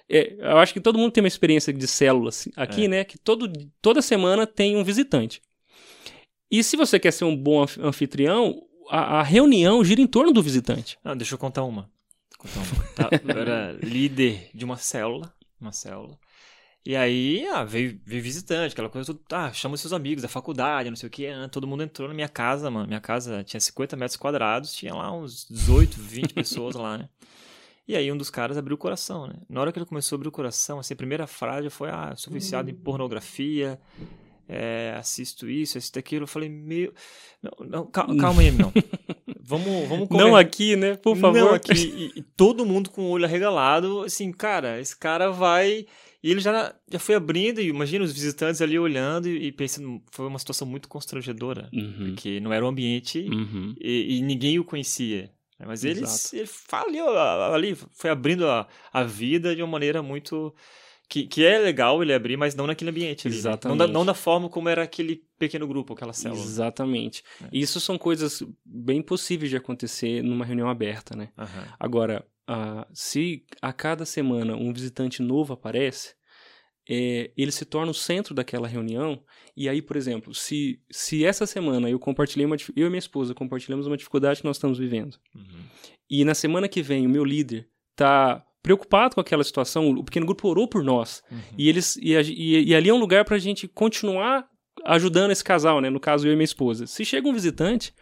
[0.10, 2.88] É, eu acho que todo mundo tem uma experiência de células aqui, é.
[2.90, 3.04] né?
[3.06, 3.50] Que todo,
[3.82, 5.42] toda semana tem um visitante.
[6.50, 10.44] E se você quer ser um bom anfitrião, a, a reunião gira em torno do
[10.44, 11.00] visitante.
[11.02, 11.90] Ah, deixa eu contar uma.
[12.38, 12.82] Contar uma.
[12.94, 16.20] Tá, eu era líder de uma célula, uma célula.
[16.84, 20.90] E aí, ah, veio, veio visitante, aquela coisa, tudo, ah, chama seus amigos da faculdade,
[20.90, 22.88] não sei o que, ah, todo mundo entrou na minha casa, mano.
[22.88, 27.10] Minha casa tinha 50 metros quadrados, tinha lá uns 18, 20 pessoas lá, né?
[27.88, 29.36] E aí um dos caras abriu o coração, né?
[29.48, 32.10] Na hora que ele começou a abrir o coração, assim, a primeira frase foi, ah,
[32.12, 33.80] eu sou viciado em pornografia,
[34.50, 36.24] é, assisto isso, assisto aquilo.
[36.24, 36.94] Eu falei, meu...
[37.42, 38.72] Não, não calma aí, não.
[39.40, 40.96] Vamos, vamos Não aqui, né?
[40.96, 41.40] Por favor.
[41.40, 41.74] Não aqui.
[41.74, 45.86] E, e todo mundo com o olho arregalado, assim, cara, esse cara vai
[46.24, 50.02] e ele já, já foi abrindo, e imagina os visitantes ali olhando e, e pensando,
[50.12, 52.10] foi uma situação muito constrangedora, uhum.
[52.10, 53.74] porque não era o um ambiente uhum.
[53.80, 55.32] e, e, ninguém o conhecia.
[55.60, 55.66] Né?
[55.66, 56.02] Mas ele,
[56.34, 60.54] ele ali, ali, foi abrindo a, a vida de uma maneira muito.
[61.10, 63.28] Que, que é legal ele abrir, mas não naquele ambiente.
[63.28, 63.78] Ali, Exatamente.
[63.78, 63.86] Né?
[63.86, 66.42] Não, da, não da forma como era aquele pequeno grupo, aquela célula.
[66.42, 67.22] Exatamente.
[67.44, 67.50] É.
[67.52, 71.28] Isso são coisas bem possíveis de acontecer numa reunião aberta, né?
[71.38, 71.64] Uhum.
[71.78, 72.26] Agora,
[72.94, 76.16] se a cada semana um visitante novo aparece,
[76.90, 79.24] é, ele se torna o centro daquela reunião.
[79.56, 83.34] E aí, por exemplo, se, se essa semana eu compartilhei uma eu e minha esposa
[83.34, 85.64] compartilhamos uma dificuldade que nós estamos vivendo, uhum.
[86.10, 90.26] e na semana que vem o meu líder está preocupado com aquela situação, o pequeno
[90.26, 91.40] grupo orou por nós, uhum.
[91.58, 94.48] e eles e, e, e ali é um lugar para a gente continuar
[94.86, 95.90] ajudando esse casal, né?
[95.90, 96.88] No caso eu e minha esposa.
[96.88, 97.94] Se chega um visitante,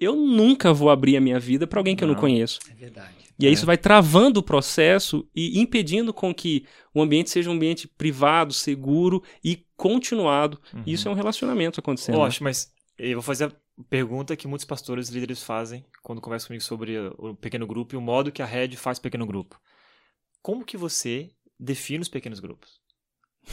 [0.00, 2.58] eu nunca vou abrir a minha vida para alguém que não, eu não conheço.
[2.70, 3.14] É verdade.
[3.38, 3.54] E aí é.
[3.54, 8.52] isso vai travando o processo e impedindo com que o ambiente seja um ambiente privado,
[8.52, 10.60] seguro e continuado.
[10.74, 10.82] Uhum.
[10.86, 12.18] Isso é um relacionamento acontecendo.
[12.18, 12.32] Eu né?
[12.40, 13.52] mas eu vou fazer a
[13.88, 17.98] pergunta que muitos pastores e líderes fazem quando conversam comigo sobre o pequeno grupo e
[17.98, 19.58] o modo que a rede faz pequeno grupo.
[20.42, 22.79] Como que você define os pequenos grupos?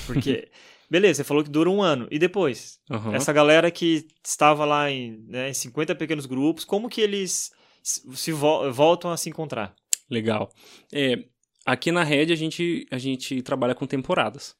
[0.05, 0.49] Porque,
[0.89, 2.07] beleza, você falou que dura um ano.
[2.11, 2.79] E depois?
[2.89, 3.13] Uhum.
[3.13, 7.51] Essa galera que estava lá em, né, em 50 pequenos grupos, como que eles
[7.83, 9.73] se vo voltam a se encontrar.
[10.09, 10.49] Legal.
[10.91, 11.25] É,
[11.65, 14.55] aqui na Red a gente, a gente trabalha com temporadas.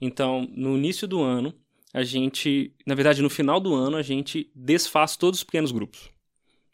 [0.00, 1.54] Então, no início do ano,
[1.94, 6.10] a gente, na verdade, no final do ano, a gente desfaz todos os pequenos grupos.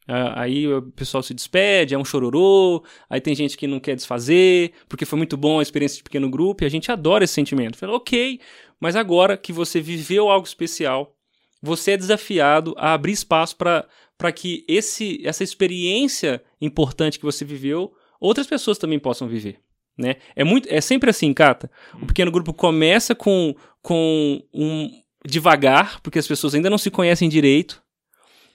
[0.09, 3.94] Ah, Aí o pessoal se despede, é um chororô, aí tem gente que não quer
[3.94, 7.35] desfazer, porque foi muito bom a experiência de pequeno grupo, e a gente adora esse
[7.35, 7.77] sentimento.
[7.77, 8.40] Fala, ok,
[8.81, 11.14] mas agora que você viveu algo especial,
[11.62, 17.92] você é desafiado a abrir espaço para que esse, essa experiência importante que você viveu,
[18.18, 19.61] outras pessoas também possam viver.
[19.97, 20.16] Né?
[20.37, 21.71] É, muito, é sempre assim, Cata.
[22.01, 24.88] O pequeno grupo começa com, com um
[25.27, 27.83] devagar, porque as pessoas ainda não se conhecem direito.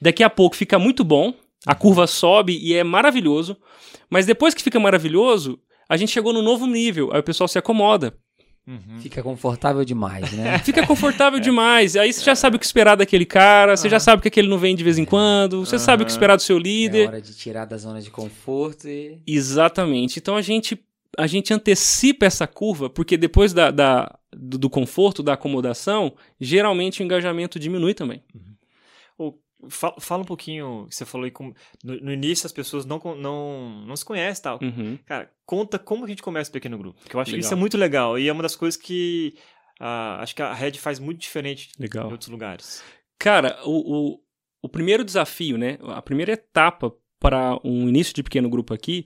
[0.02, 1.34] Daqui a pouco fica muito bom,
[1.66, 3.58] a curva sobe e é maravilhoso.
[4.10, 7.58] Mas depois que fica maravilhoso, a gente chegou no novo nível, aí o pessoal se
[7.58, 8.14] acomoda.
[8.66, 8.98] Uhum.
[9.02, 10.58] Fica confortável demais, né?
[10.64, 11.98] Fica confortável demais.
[11.98, 14.58] Aí você já sabe o que esperar daquele cara, você já sabe que aquele não
[14.58, 17.08] vem de vez em quando, você sabe o que esperar do seu É líder.
[17.10, 19.22] hora de tirar da zona de conforto e.
[19.28, 20.18] Exatamente.
[20.18, 20.80] Então a gente,
[21.18, 27.02] a gente antecipa essa curva, porque depois da, da- do, do conforto, da acomodação, geralmente
[27.02, 28.24] o engajamento diminui também.
[29.18, 29.34] Ô,
[29.70, 33.00] fa- Fala um pouquinho, que você falou aí, como, no, no início as pessoas não,
[33.18, 34.60] não, não se conhecem e tal.
[34.62, 34.98] Uhum.
[35.06, 37.00] Cara, conta como a gente começa o pequeno grupo.
[37.02, 37.46] Porque eu acho que Legal.
[37.46, 38.18] isso é muito legal.
[38.20, 39.36] E é uma das coisas que
[39.80, 42.08] ah, acho que a Red faz muito diferente Legal.
[42.10, 42.84] em outros lugares.
[43.20, 44.20] Cara, o, o,
[44.64, 45.78] o primeiro desafio, né?
[45.88, 49.06] A primeira etapa para um início de pequeno grupo aqui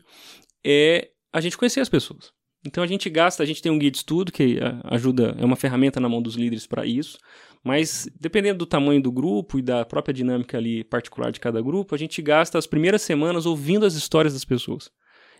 [0.65, 2.31] é a gente conhecer as pessoas.
[2.65, 5.45] Então a gente gasta, a gente tem um guia de estudo que ah, ajuda, é
[5.45, 7.17] uma ferramenta na mão dos líderes para isso.
[7.63, 11.93] Mas dependendo do tamanho do grupo e da própria dinâmica ali particular de cada grupo,
[11.93, 14.89] a gente gasta as primeiras semanas ouvindo as histórias das pessoas.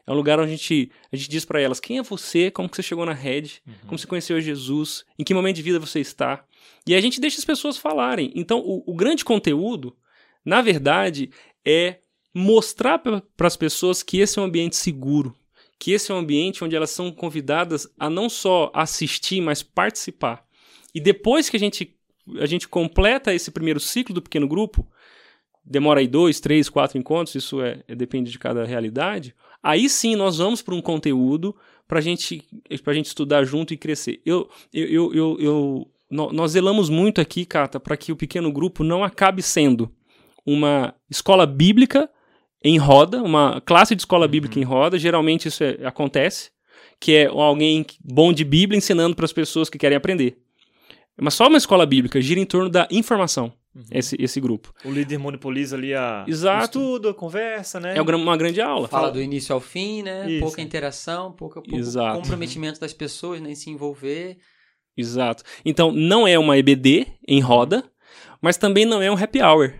[0.06, 2.69] É um lugar onde a gente, a gente diz para elas quem é você, como
[2.69, 5.99] que você chegou na rede, como você conheceu Jesus, em que momento de vida você
[5.99, 6.45] está.
[6.88, 8.32] E a gente deixa as pessoas falarem.
[8.34, 9.93] Então, o, o grande conteúdo,
[10.45, 11.30] na verdade,
[11.65, 11.97] é
[12.34, 15.36] mostrar para as pessoas que esse é um ambiente seguro,
[15.77, 20.45] que esse é um ambiente onde elas são convidadas a não só assistir, mas participar.
[20.95, 21.96] E depois que a gente,
[22.39, 24.85] a gente completa esse primeiro ciclo do pequeno grupo,
[25.63, 29.35] demora aí dois, três, quatro encontros, isso é, é- depende de cada realidade.
[29.61, 31.55] Aí sim nós vamos para um conteúdo
[31.87, 32.43] para gente,
[32.85, 34.21] a gente estudar junto e crescer.
[34.25, 38.51] Eu, eu, eu, eu, eu- nó- nós zelamos muito aqui, Cata, para que o pequeno
[38.51, 39.91] grupo não acabe sendo
[40.45, 42.09] uma escola bíblica
[42.63, 44.97] em roda, uma classe de escola bíblica em roda.
[44.97, 46.51] Geralmente isso é- acontece,
[46.99, 50.37] que é alguém bom de Bíblia ensinando para as pessoas que querem aprender.
[51.19, 53.51] Mas só uma escola bíblica gira em torno da informação,
[53.91, 54.71] esse, esse grupo.
[54.86, 56.62] O líder monopoliza ali a, Exato.
[56.62, 57.97] o estudo, a conversa, né?
[57.97, 58.88] É uma grande aula.
[58.88, 60.30] Fala do início ao fim, né?
[60.30, 60.41] Isso.
[60.41, 62.19] Pouca interação, pouca, pouco Exato.
[62.19, 64.38] comprometimento das pessoas, nem se envolver.
[64.95, 65.43] Exato.
[65.65, 67.84] Então, não é uma EBD em roda,
[68.41, 69.73] mas também não é um happy hour.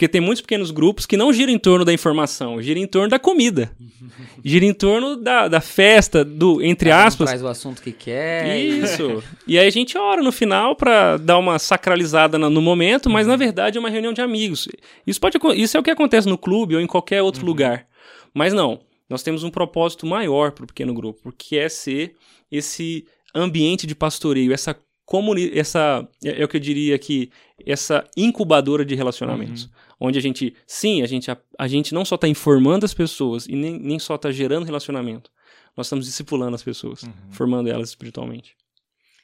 [0.00, 3.10] Porque tem muitos pequenos grupos que não giram em torno da informação, giram em torno
[3.10, 3.70] da comida.
[4.42, 7.28] gira em torno da, da festa, do, entre Cada um aspas.
[7.28, 8.58] Traz o assunto que quer.
[8.58, 9.22] Isso.
[9.46, 13.36] e aí a gente ora no final pra dar uma sacralizada no momento, mas na
[13.36, 14.66] verdade é uma reunião de amigos.
[15.06, 17.86] Isso, pode, isso é o que acontece no clube ou em qualquer outro lugar.
[18.32, 22.14] Mas não, nós temos um propósito maior para o pequeno grupo, que é ser
[22.50, 24.74] esse ambiente de pastoreio, essa
[25.10, 27.32] comuni essa é, é o que eu diria que
[27.66, 29.68] essa incubadora de relacionamentos,
[29.98, 33.44] onde a gente, sim, a gente a, a gente não só está informando as pessoas
[33.46, 35.28] e nem, nem só está gerando relacionamento,
[35.76, 38.54] nós estamos discipulando as pessoas, formando elas espiritualmente.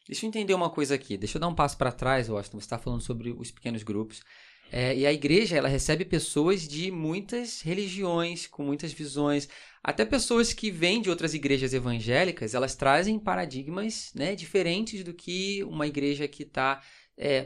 [0.08, 1.16] Deixa eu entender uma coisa aqui.
[1.16, 2.58] Deixa eu dar um passo para trás, Washington.
[2.58, 4.22] Você está falando sobre os pequenos grupos.
[4.70, 9.48] É, e a igreja, ela recebe pessoas de muitas religiões, com muitas visões.
[9.82, 15.62] Até pessoas que vêm de outras igrejas evangélicas, elas trazem paradigmas né, diferentes do que
[15.64, 16.82] uma igreja que está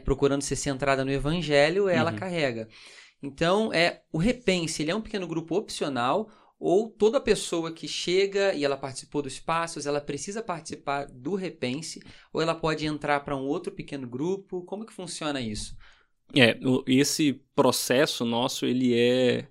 [0.03, 2.17] procurando ser centrada no evangelho, ela Uhum.
[2.17, 2.67] carrega.
[3.21, 6.29] Então, é o Repense, ele é um pequeno grupo opcional
[6.59, 12.01] ou toda pessoa que chega e ela participou dos passos, ela precisa participar do Repense,
[12.33, 14.63] ou ela pode entrar para um outro pequeno grupo?
[14.63, 15.75] Como que funciona isso?
[16.35, 19.47] É, esse processo nosso, ele é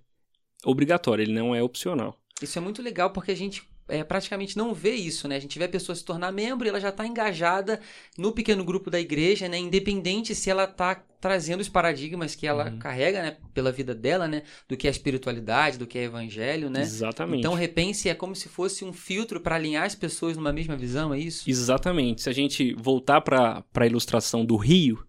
[0.64, 2.18] obrigatório, ele não é opcional.
[2.42, 5.36] Isso é muito legal porque a gente é, praticamente não vê isso, né?
[5.36, 7.80] A gente vê a pessoa se tornar membro e ela já está engajada
[8.16, 9.58] no pequeno grupo da igreja, né?
[9.58, 12.78] Independente se ela está trazendo os paradigmas que ela Uhum.
[12.78, 13.36] carrega, né?
[13.52, 14.42] Pela vida dela, né?
[14.68, 16.80] Do que é espiritualidade, do que é evangelho, né?
[16.80, 17.40] Exatamente.
[17.40, 21.12] Então, Repense é como se fosse um filtro para alinhar as pessoas numa mesma visão,
[21.12, 21.50] é isso?
[21.50, 22.22] Exatamente.
[22.22, 25.04] Se a gente voltar para a ilustração do rio,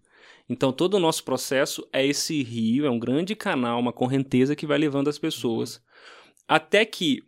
[0.52, 4.66] então todo o nosso processo é esse rio, é um grande canal, uma correnteza que
[4.66, 5.82] vai levando as pessoas
[6.46, 7.22] até que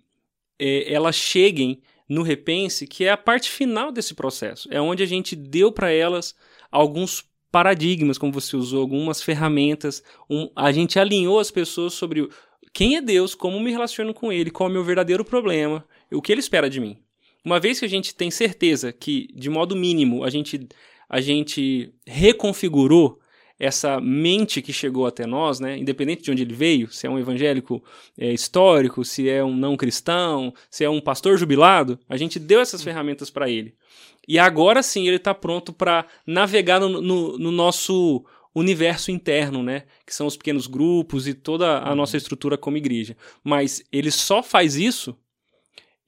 [0.59, 4.69] eh, elas cheguem no repense, que é a parte final desse processo.
[4.71, 6.35] É onde a gente deu para elas
[6.71, 10.03] alguns paradigmas, como você usou, algumas ferramentas.
[10.29, 12.29] um- a gente alinhou as pessoas sobre
[12.73, 16.21] quem é Deus, como me relaciono com Ele, qual é o meu verdadeiro problema, o
[16.21, 16.99] que Ele espera de mim.
[17.45, 20.67] Uma vez que a gente tem certeza que, de modo mínimo, a gente,
[21.09, 23.19] a gente reconfigurou
[23.59, 27.19] essa mente que chegou até nós, né, independente de onde ele veio, se é um
[27.19, 27.83] evangélico
[28.19, 32.61] é, histórico, se é um não cristão, se é um pastor jubilado, a gente deu
[32.61, 33.75] essas ferramentas para ele.
[34.27, 38.25] E agora sim ele está pronto para navegar no, no, no, nosso
[38.55, 39.85] universo interno, né?
[40.07, 43.17] Que são os pequenos grupos e toda a nossa estrutura como igreja.
[43.43, 45.15] Mas ele só faz isso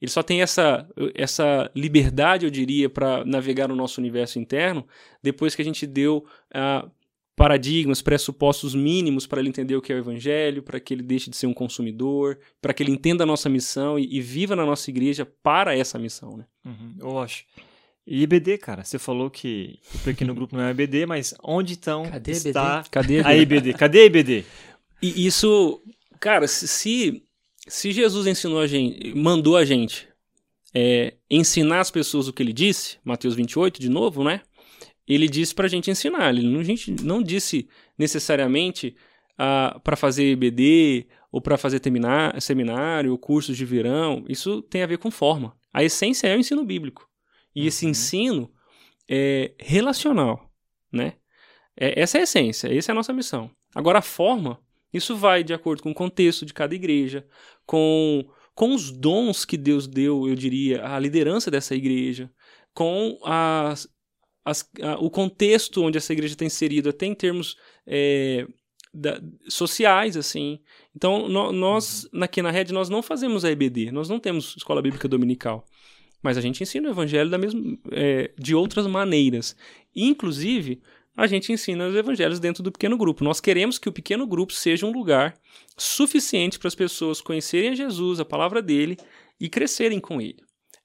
[0.01, 4.87] ele só tem essa, essa liberdade, eu diria, para navegar no nosso universo interno
[5.21, 6.89] depois que a gente deu uh,
[7.35, 11.29] paradigmas, pressupostos mínimos para ele entender o que é o evangelho, para que ele deixe
[11.29, 14.65] de ser um consumidor, para que ele entenda a nossa missão e, e, viva na
[14.65, 16.37] nossa igreja para essa missão.
[16.37, 16.45] Né?
[16.65, 17.45] Uhum, eu acho.
[18.05, 22.09] E IBD, cara, você falou que o pequeno grupo não é IBD, mas onde então
[22.09, 23.73] Cadê está Cadê a IBD?
[23.73, 24.45] Cadê a IBD?
[25.01, 25.81] E isso,
[26.19, 27.26] cara, se se
[27.69, 30.07] Jesus ensinou a gente, mandou a gente
[30.73, 34.41] é, ensinar as pessoas o que ele disse, Mateus 28, de novo, né?
[35.07, 36.29] Ele disse para a gente ensinar.
[36.29, 38.95] Ele não, a gente não disse necessariamente
[39.37, 44.25] ah, para fazer EBD ou para fazer terminar, seminário ou cursos de verão.
[44.27, 45.55] Isso tem a ver com forma.
[45.73, 47.07] A essência é o ensino bíblico.
[47.55, 47.67] E uhum.
[47.67, 48.51] esse ensino
[49.09, 50.51] é relacional,
[50.91, 51.13] né?
[51.79, 53.49] É, essa é a essência, essa é a nossa missão.
[53.73, 54.59] Agora, a forma
[54.93, 57.25] isso vai de acordo com o contexto de cada igreja,
[57.65, 58.25] com,
[58.55, 62.31] com os dons que Deus deu, eu diria, à liderança dessa igreja,
[62.73, 63.87] com as,
[64.45, 68.47] as, a, o contexto onde essa igreja está inserida, até em termos é,
[68.93, 70.59] da, sociais, assim.
[70.95, 72.23] Então, no, nós, uhum.
[72.23, 75.65] aqui na rede, nós não fazemos a EBD, nós não temos escola bíblica dominical.
[76.21, 77.61] Mas a gente ensina o evangelho da mesma,
[77.91, 79.55] é, de outras maneiras.
[79.95, 80.81] Inclusive,
[81.17, 83.23] a gente ensina os evangelhos dentro do pequeno grupo.
[83.23, 85.35] Nós queremos que o pequeno grupo seja um lugar
[85.75, 88.95] suficiente para as pessoas conhecerem Jesus, a palavra dele
[89.39, 90.43] e crescerem com ele.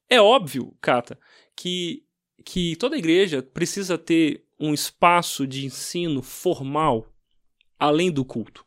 [0.09, 1.19] É óbvio, Cata,
[1.55, 2.03] que,
[2.47, 7.07] que toda igreja precisa ter um espaço de ensino formal
[7.79, 8.65] além do culto.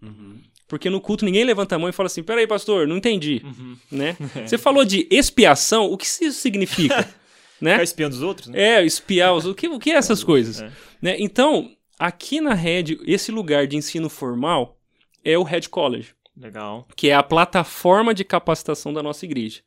[0.00, 0.40] Uhum.
[0.66, 3.42] Porque no culto ninguém levanta a mão e fala assim: peraí, pastor, não entendi.
[3.44, 3.76] Uhum.
[3.90, 4.16] Né?
[4.46, 7.06] Você falou de expiação, o que isso significa?
[7.60, 7.72] né?
[7.72, 8.60] Ficar espiando os outros, né?
[8.60, 9.52] É, espiar os outros.
[9.52, 10.60] O que, o que é essas coisas?
[10.60, 10.70] É.
[11.00, 11.16] Né?
[11.18, 14.78] Então, aqui na Red, esse lugar de ensino formal
[15.24, 16.14] é o Red College.
[16.36, 16.86] Legal.
[16.94, 19.62] Que é a plataforma de capacitação da nossa igreja.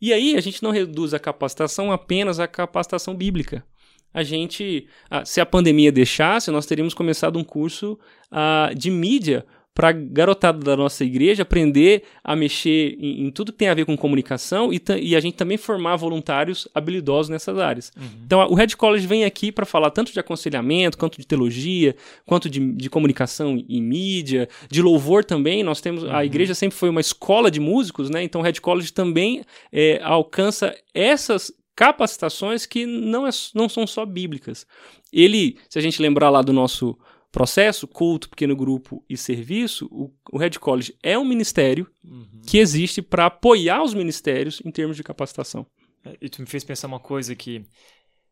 [0.00, 3.64] E aí a gente não reduz a capacitação apenas à capacitação bíblica.
[4.12, 7.98] A gente, ah, se a pandemia deixasse, nós teríamos começado um curso
[8.30, 9.44] uh, de mídia
[9.74, 13.84] para garotada da nossa igreja aprender a mexer em, em, tudo que tem a ver
[13.84, 17.92] com comunicação e, e, a gente também formar voluntários habilidosos nessas áreas.
[17.96, 18.04] Uhum.
[18.24, 21.96] Então, a, o Red College vem aqui para falar tanto de aconselhamento, quanto de teologia,
[22.24, 25.64] quanto de, de comunicação e mídia, de louvor também.
[25.64, 26.14] Nós temos uhum.
[26.14, 28.22] a igreja sempre foi uma escola de músicos, né?
[28.22, 34.06] Então, o Red College também é, alcança essas capacitações que não, é, não são só
[34.06, 34.64] bíblicas.
[35.12, 36.96] Ele, se a gente lembrar lá do nosso
[37.34, 42.42] processo, culto, pequeno grupo e serviço, o, o Red College é um ministério uhum.
[42.46, 45.66] que existe para apoiar os ministérios em termos de capacitação.
[46.04, 47.66] É, e tu me fez pensar uma coisa que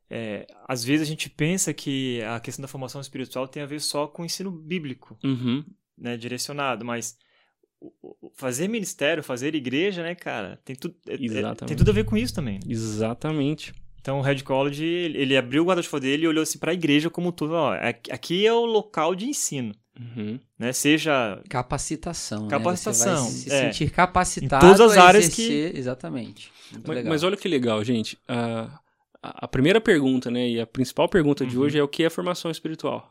[0.08, 3.80] é, às vezes a gente pensa que a questão da formação espiritual tem a ver
[3.80, 5.64] só com o ensino bíblico, uhum.
[5.98, 7.18] né, direcionado, mas
[8.34, 12.16] fazer ministério, fazer igreja, né, cara, tem, tu, é, é, tem tudo a ver com
[12.16, 12.60] isso também.
[12.68, 13.74] Exatamente.
[14.02, 17.08] Então o Red College, ele abriu o guarda-chuva dele e olhou assim para a igreja
[17.08, 17.72] como tudo, ó,
[18.10, 19.72] aqui é o local de ensino.
[19.98, 20.40] Uhum.
[20.58, 20.72] Né?
[20.72, 23.30] Seja capacitação, capacitação, né?
[23.30, 23.72] Você vai se é.
[23.72, 25.72] sentir capacitado em todas as áreas exercer...
[25.72, 26.50] que exatamente.
[26.84, 28.18] Mas, mas, olha que legal, gente.
[28.26, 28.80] A,
[29.22, 31.50] a primeira pergunta, né, e a principal pergunta uhum.
[31.50, 33.08] de hoje é o que é formação espiritual.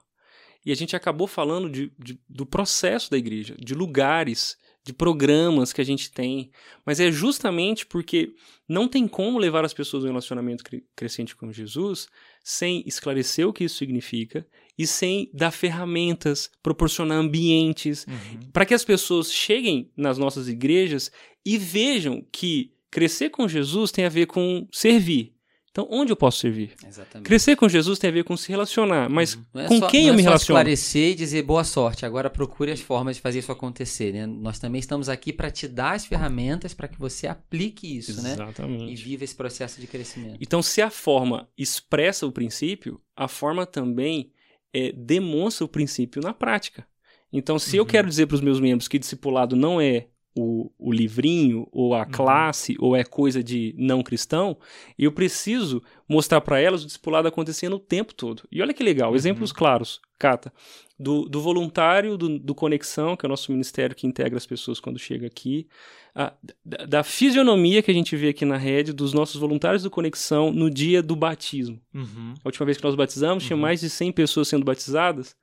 [0.65, 5.71] E a gente acabou falando de, de, do processo da igreja, de lugares, de programas
[5.71, 6.51] que a gente tem,
[6.85, 8.33] mas é justamente porque
[8.67, 10.63] não tem como levar as pessoas a um relacionamento
[10.95, 12.07] crescente com Jesus
[12.43, 14.45] sem esclarecer o que isso significa
[14.77, 18.49] e sem dar ferramentas, proporcionar ambientes uhum.
[18.51, 21.11] para que as pessoas cheguem nas nossas igrejas
[21.45, 25.35] e vejam que crescer com Jesus tem a ver com servir,
[25.71, 26.73] então, onde eu posso servir?
[26.85, 27.25] Exatamente.
[27.25, 29.43] Crescer com Jesus tem a ver com se relacionar, mas uhum.
[29.55, 30.59] é com só, quem eu é me relaciono?
[30.59, 34.11] esclarecer e dizer boa sorte, agora procure as formas de fazer isso acontecer.
[34.11, 34.25] Né?
[34.25, 38.83] Nós também estamos aqui para te dar as ferramentas para que você aplique isso, Exatamente.
[38.83, 38.91] né?
[38.91, 40.37] E viva esse processo de crescimento.
[40.41, 44.33] Então, se a forma expressa o princípio, a forma também
[44.73, 46.85] é, demonstra o princípio na prática.
[47.31, 47.83] Então, se uhum.
[47.83, 51.93] eu quero dizer para os meus membros que discipulado não é o, o livrinho, ou
[51.93, 52.11] a uhum.
[52.11, 54.57] classe, ou é coisa de não cristão,
[54.97, 58.43] eu preciso mostrar para elas o discipulado acontecendo o tempo todo.
[58.51, 59.15] E olha que legal, uhum.
[59.15, 60.53] exemplos claros, Cata,
[60.97, 64.79] do, do voluntário do, do, Conexão, que é o nosso ministério que integra as pessoas
[64.79, 65.67] quando chega aqui,
[66.13, 69.89] a, da, da, fisionomia que a gente vê aqui na rede dos nossos voluntários do
[69.89, 71.81] Conexão no dia do batismo.
[71.93, 72.33] Uhum.
[72.43, 73.61] A última vez que nós batizamos, tinha uhum.
[73.61, 75.35] mais de 100 pessoas sendo batizadas,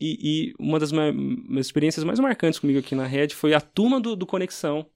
[0.00, 0.18] e,
[0.50, 4.16] e uma das minhas, experiências mais marcantes comigo aqui na Red foi a turma do,
[4.16, 4.86] do Conexão,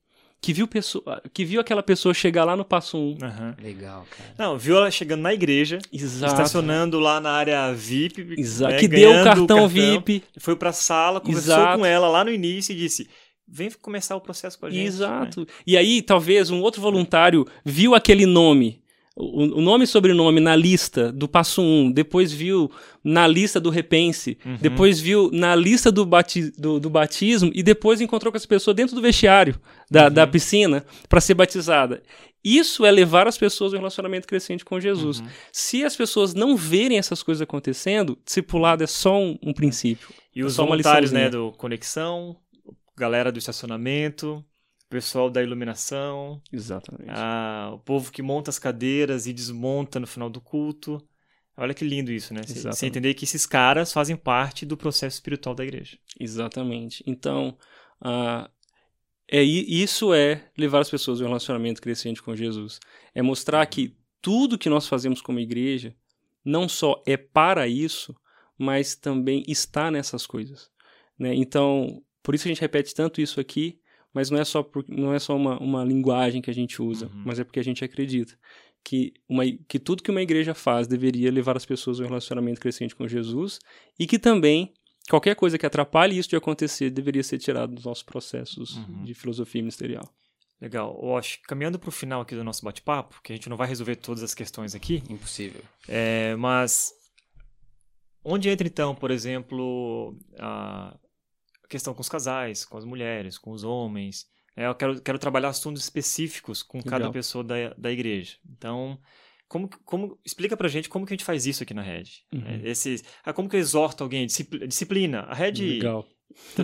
[0.41, 3.01] que viu, pessoa, que viu aquela pessoa chegar lá no Passo 1.
[3.01, 3.55] Uhum.
[3.63, 4.35] Legal, cara.
[4.39, 6.33] Não, viu ela chegando na igreja, Exato.
[6.33, 8.35] estacionando lá na área VIP.
[8.39, 8.73] Exato.
[8.75, 10.23] né, que deu o ganhando cartão, VIP.
[10.39, 11.79] Foi pra sala, conversou Exato.
[11.79, 13.09] com ela lá no início e disse:
[13.49, 14.81] vem começar o processo com a gente.
[14.81, 14.87] né?
[14.87, 15.47] Exato.
[15.67, 18.83] E aí, talvez, um outro voluntário viu aquele nome,
[19.17, 22.71] o, o nome e sobrenome na lista do Passo 1, depois viu
[23.03, 24.57] na lista do Repense, Uhum.
[24.61, 28.75] depois viu na lista do, bati, do, do batismo e depois encontrou com essa pessoa
[28.75, 29.59] dentro do vestiário
[29.91, 30.11] da, Uhum.
[30.13, 32.03] da piscina para ser batizada.
[32.45, 35.19] Isso é levar as pessoas a um relacionamento crescente com Jesus.
[35.19, 35.27] Uhum.
[35.51, 40.09] Se as pessoas não verem essas coisas acontecendo, discipulado é só um, um princípio.
[40.35, 42.37] E É os só voluntários, né, do Conexão,
[42.97, 44.45] galera do estacionamento,
[44.89, 47.11] pessoal da iluminação, Exatamente.
[47.11, 51.07] ah, o povo que monta as cadeiras e desmonta no final do culto.
[51.57, 52.43] Olha que lindo isso, né?
[52.47, 55.99] Você- entender que esses caras fazem parte do processo espiritual da igreja.
[56.21, 57.03] Exatamente.
[57.07, 57.57] Então,
[58.01, 58.51] ah,
[59.29, 62.79] é, isso é levar as pessoas a um relacionamento crescente com Jesus.
[63.15, 65.95] É mostrar que tudo que nós fazemos como igreja
[66.45, 68.15] não só é para isso,
[68.57, 70.71] mas também está nessas coisas.
[71.19, 71.35] né?
[71.35, 73.81] Então, por isso a gente repete tanto isso aqui,
[74.17, 77.07] mas não é só, por- não é só uma, uma linguagem que a gente usa,
[77.07, 77.23] Uhum.
[77.27, 78.35] mas é porque a gente acredita
[78.83, 82.59] que, uma, que tudo que uma igreja faz deveria levar as pessoas a um relacionamento
[82.61, 83.59] crescente com Jesus
[83.99, 84.73] e que também
[85.11, 89.05] qualquer coisa que atrapalhe isso de acontecer deveria ser tirado dos nossos processos Uhum.
[89.05, 90.09] de filosofia ministerial.
[90.59, 90.97] Legal.
[90.99, 93.97] Osh, caminhando para o final aqui do nosso bate-papo, que a gente não vai resolver
[93.97, 95.61] todas as questões aqui, Impossível.
[95.87, 96.93] é, mas
[98.25, 101.06] onde entra então, por exemplo, a a
[101.69, 104.27] questão com os casais, com as mulheres, com os homens?
[104.57, 107.13] É, eu quero, quero trabalhar assuntos específicos com cada Legal.
[107.13, 108.37] pessoa da, da igreja.
[108.51, 108.99] Então,
[109.49, 112.05] como, como explica pra gente como que a gente faz isso aqui na Red?
[112.33, 112.43] Uhum.
[112.65, 114.27] É, esse, ah, como que eu exorto alguém?
[114.27, 115.21] Discipli- Disciplina.
[115.21, 115.53] A Red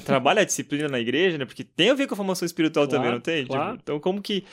[0.05, 1.45] trabalha a disciplina na igreja, né?
[1.45, 3.47] Porque tem a ver com a formação espiritual Claro, também, não tem?
[3.47, 3.73] claro.
[3.73, 4.45] Tipo, então, como que.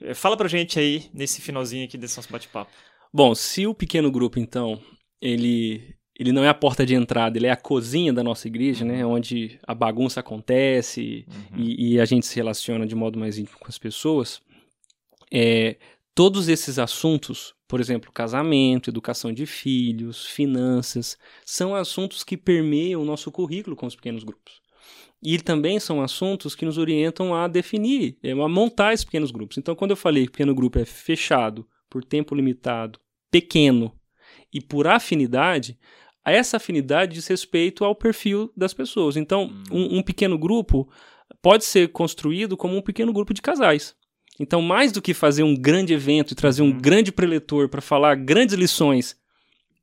[0.00, 2.70] é, Fala pra gente aí, nesse finalzinho aqui desse nosso bate-papo.
[3.12, 4.80] Bom, se o pequeno grupo, então,
[5.20, 8.84] ele, ele não é a porta de entrada, ele é a cozinha da nossa igreja,
[8.84, 9.04] né?
[9.04, 11.58] Onde a bagunça acontece Uhum.
[11.60, 14.40] e, e a gente se relaciona de modo mais íntimo com as pessoas.
[15.32, 15.76] É,
[16.14, 23.04] todos esses assuntos, por exemplo, casamento, educação de filhos, finanças, são assuntos que permeiam o
[23.04, 24.60] nosso currículo com os pequenos grupos.
[25.22, 29.58] E também são assuntos que nos orientam a definir, é, a montar esses pequenos grupos.
[29.58, 32.98] Então, quando eu falei que o pequeno grupo é fechado, por tempo limitado,
[33.30, 33.92] pequeno
[34.52, 35.78] e por afinidade,
[36.26, 39.16] essa afinidade diz respeito ao perfil das pessoas.
[39.16, 40.88] Então, um, um pequeno grupo
[41.42, 43.94] pode ser construído como um pequeno grupo de casais.
[44.38, 46.78] Então, mais do que fazer um grande evento e trazer um Uhum.
[46.78, 49.16] grande preletor para falar grandes lições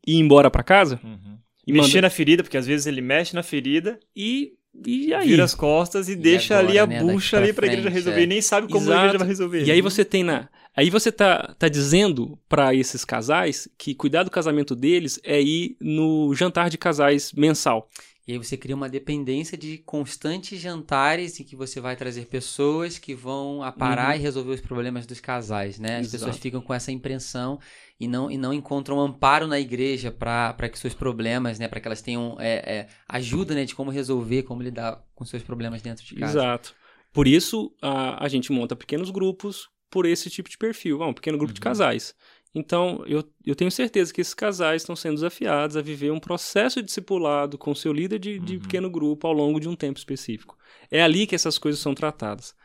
[0.05, 1.37] e ir embora para casa, Uhum.
[1.65, 4.53] e Mexer manda- na ferida, porque às vezes ele mexe na ferida, e,
[4.85, 5.27] e aí?
[5.29, 7.03] vira as costas e, deixa ali a agora, né?
[7.05, 8.19] Daqui bucha pra ali pra igreja frente, resolver.
[8.19, 8.23] é.
[8.23, 8.99] E nem sabe como a Exato.
[8.99, 9.63] igreja vai resolver.
[9.65, 10.49] E aí você tem na.
[10.75, 15.77] Aí você tá, tá dizendo para esses casais que cuidar do casamento deles é ir
[15.79, 17.89] no jantar de casais mensal.
[18.25, 22.97] E aí você cria uma dependência de constantes jantares em que você vai trazer pessoas
[22.97, 24.15] que vão aparar Uhum.
[24.15, 25.97] e resolver os problemas dos casais, né?
[25.97, 27.59] As pessoas ficam com essa impressão
[27.99, 31.67] e não, e não encontram amparo na igreja para que seus problemas, né?
[31.67, 33.65] Para que elas tenham é, é, ajuda, né?
[33.65, 36.39] De como resolver, como lidar com seus problemas dentro de casa.
[36.39, 36.73] Exato.
[37.11, 41.03] Por isso, a, a gente monta pequenos grupos por esse tipo de perfil.
[41.03, 41.63] Ah, um pequeno grupo de Uhum.
[41.65, 42.15] casais.
[42.55, 46.79] Então, eu, eu tenho certeza que esses casais estão sendo desafiados a viver um processo
[46.81, 48.59] de discipulado com seu líder de, de Uhum.
[48.59, 50.57] pequeno grupo ao longo de um tempo específico.
[50.89, 52.55] É ali que essas coisas são tratadas.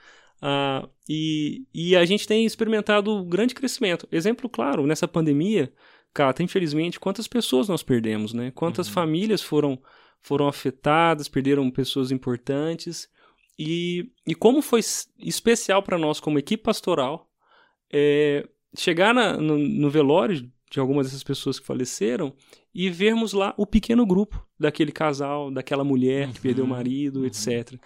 [0.40, 4.08] Ah, e, e a gente tem experimentado grande crescimento.
[4.10, 5.70] Exemplo claro, nessa pandemia,
[6.14, 8.50] cara, infelizmente, quantas pessoas nós perdemos, né?
[8.54, 8.94] Quantas Uhum.
[8.94, 9.78] famílias foram,
[10.22, 13.08] foram afetadas, perderam pessoas importantes.
[13.58, 14.80] E, e como foi
[15.18, 17.28] especial para nós, como equipe pastoral,
[17.92, 18.46] é,
[18.76, 22.34] chegar na- no, no velório de algumas dessas pessoas que faleceram
[22.74, 27.20] e vermos lá o pequeno grupo daquele casal, daquela mulher que perdeu o Uhum, marido,
[27.20, 27.26] uhum.
[27.26, 27.78] etc.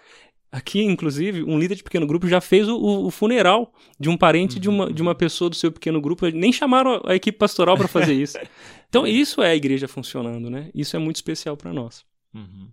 [0.50, 4.58] Aqui, inclusive, um líder de pequeno grupo já fez o, o- funeral de um parente
[4.60, 4.92] de, uma, Uhum.
[4.92, 6.26] de uma pessoa do seu pequeno grupo.
[6.28, 8.36] Nem chamaram a, a equipe pastoral para fazer isso.
[8.92, 10.70] Então, isso é a igreja funcionando, né?
[10.74, 12.04] Isso é muito especial para nós.
[12.34, 12.68] Uhum.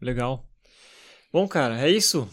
[0.00, 0.48] Legal.
[1.32, 2.28] Bom, cara, é isso.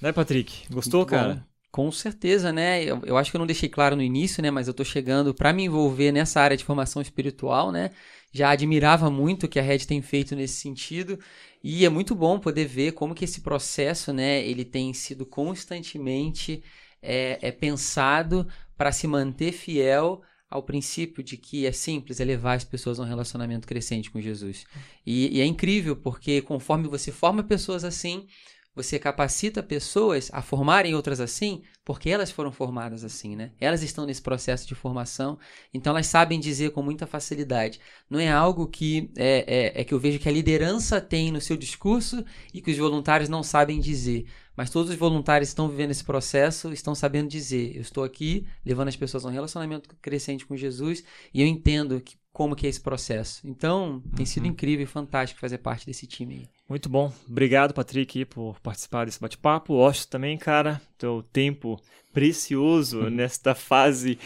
[0.00, 0.66] Né, Patrick?
[0.72, 1.06] Gostou, Muito bom.
[1.06, 1.46] cara?
[1.70, 2.82] Com certeza, né?
[2.82, 4.50] Eu, eu acho que eu não deixei claro no início, né?
[4.50, 7.92] Mas eu tô chegando para me envolver nessa área de formação espiritual, né?
[8.32, 11.18] Já admirava muito o que a Red tem feito nesse sentido
[11.62, 14.44] e é muito bom poder ver como que esse processo, né?
[14.44, 16.62] Ele tem sido constantemente
[17.00, 18.46] é, é pensado
[18.76, 23.04] para se manter fiel ao princípio de que é simples, é levar as pessoas a
[23.04, 24.66] um relacionamento crescente com Jesus.
[25.06, 28.26] E, e é incrível porque conforme você forma pessoas assim,
[28.74, 33.50] você capacita pessoas a formarem outras assim, porque elas foram formadas assim, né?
[33.60, 35.38] Elas estão nesse processo de formação,
[35.74, 37.80] então elas sabem dizer com muita facilidade.
[38.08, 41.40] Não é algo que é, é, é que eu vejo que a liderança tem no
[41.40, 44.26] seu discurso e que os voluntários não sabem dizer.
[44.56, 48.88] Mas todos os voluntários estão vivendo esse processo, estão sabendo dizer: eu estou aqui levando
[48.88, 51.02] as pessoas a um relacionamento crescente com Jesus
[51.32, 53.46] e eu entendo que, como que é esse processo.
[53.46, 54.50] Então, tem sido uhum.
[54.50, 56.48] incrível e fantástico fazer parte desse time aí.
[56.68, 57.12] Muito bom.
[57.28, 59.74] Obrigado, Patrick, por participar desse bate-papo.
[59.74, 61.80] Washington também, cara, teu tempo
[62.12, 64.18] precioso nesta fase.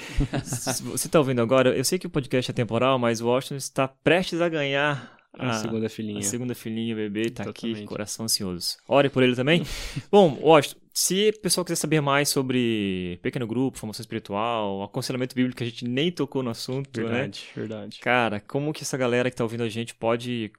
[0.45, 1.77] Você está ouvindo agora?
[1.77, 5.51] Eu sei que o podcast é temporal, mas o Washington está prestes a ganhar a,
[5.51, 6.19] a, segunda filhinha.
[6.19, 7.79] A segunda filhinha, bebê, tá Totalmente.
[7.79, 8.77] aqui, coração ansioso.
[8.89, 9.63] Ore por ele também.
[10.11, 15.59] Bom, Washington, se o pessoal quiser saber mais sobre pequeno grupo, formação espiritual, aconselhamento bíblico,
[15.59, 17.21] que a gente nem tocou no assunto, verdade, né?
[17.21, 17.99] Verdade, verdade.
[17.99, 20.53] Cara, como que essa galera que tá ouvindo a gente pode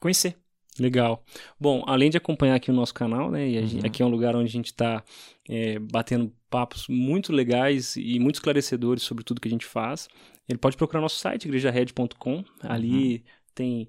[0.00, 0.36] conhecer?
[0.78, 1.24] Legal.
[1.60, 3.46] Bom, além de acompanhar aqui o nosso canal, né?
[3.46, 3.86] E gente, uhum.
[3.86, 5.02] aqui é um lugar onde a gente está
[5.48, 10.08] é, batendo papos muito legais e muito esclarecedores sobre tudo que a gente faz.
[10.48, 12.44] Ele pode procurar nosso site, igrejared.com.
[12.62, 13.22] Ali uhum.
[13.54, 13.88] tem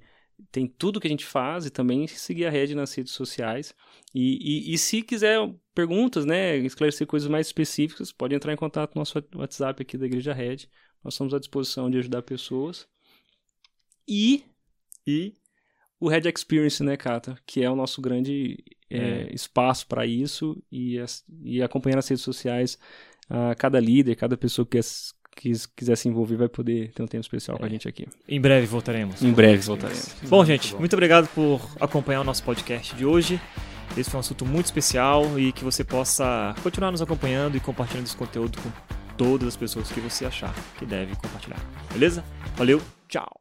[0.52, 3.74] tem tudo que a gente faz e também seguir a rede nas redes sociais.
[4.14, 5.38] E, e, e, se quiser
[5.74, 10.06] perguntas, né, esclarecer coisas mais específicas, pode entrar em contato no nosso WhatsApp aqui da
[10.06, 10.68] Igreja Red.
[11.04, 12.88] Nós estamos à disposição de ajudar pessoas.
[14.08, 14.44] E,
[15.06, 15.34] e
[16.00, 17.38] o Red Experience, né, Cata?
[17.46, 18.58] Que é o nosso grande
[18.90, 19.34] é, é.
[19.34, 20.98] espaço para isso e,
[21.44, 22.78] e acompanhar nas redes sociais
[23.30, 24.80] uh, cada líder, cada pessoa que,
[25.40, 27.60] que quiser se envolver vai poder ter um tempo especial é.
[27.60, 27.72] com a é.
[27.72, 28.06] gente aqui.
[28.28, 29.22] Em breve voltaremos.
[29.22, 30.14] Em breve voltaremos.
[30.28, 33.40] Bom, gente, muito obrigado por acompanhar o nosso podcast de hoje.
[33.98, 38.06] Esse foi um assunto muito especial e que você possa continuar nos acompanhando e compartilhando
[38.06, 38.70] esse conteúdo com
[39.18, 41.60] todas as pessoas que você achar que deve compartilhar.
[41.92, 42.24] Beleza?
[42.56, 43.39] Valeu, tchau!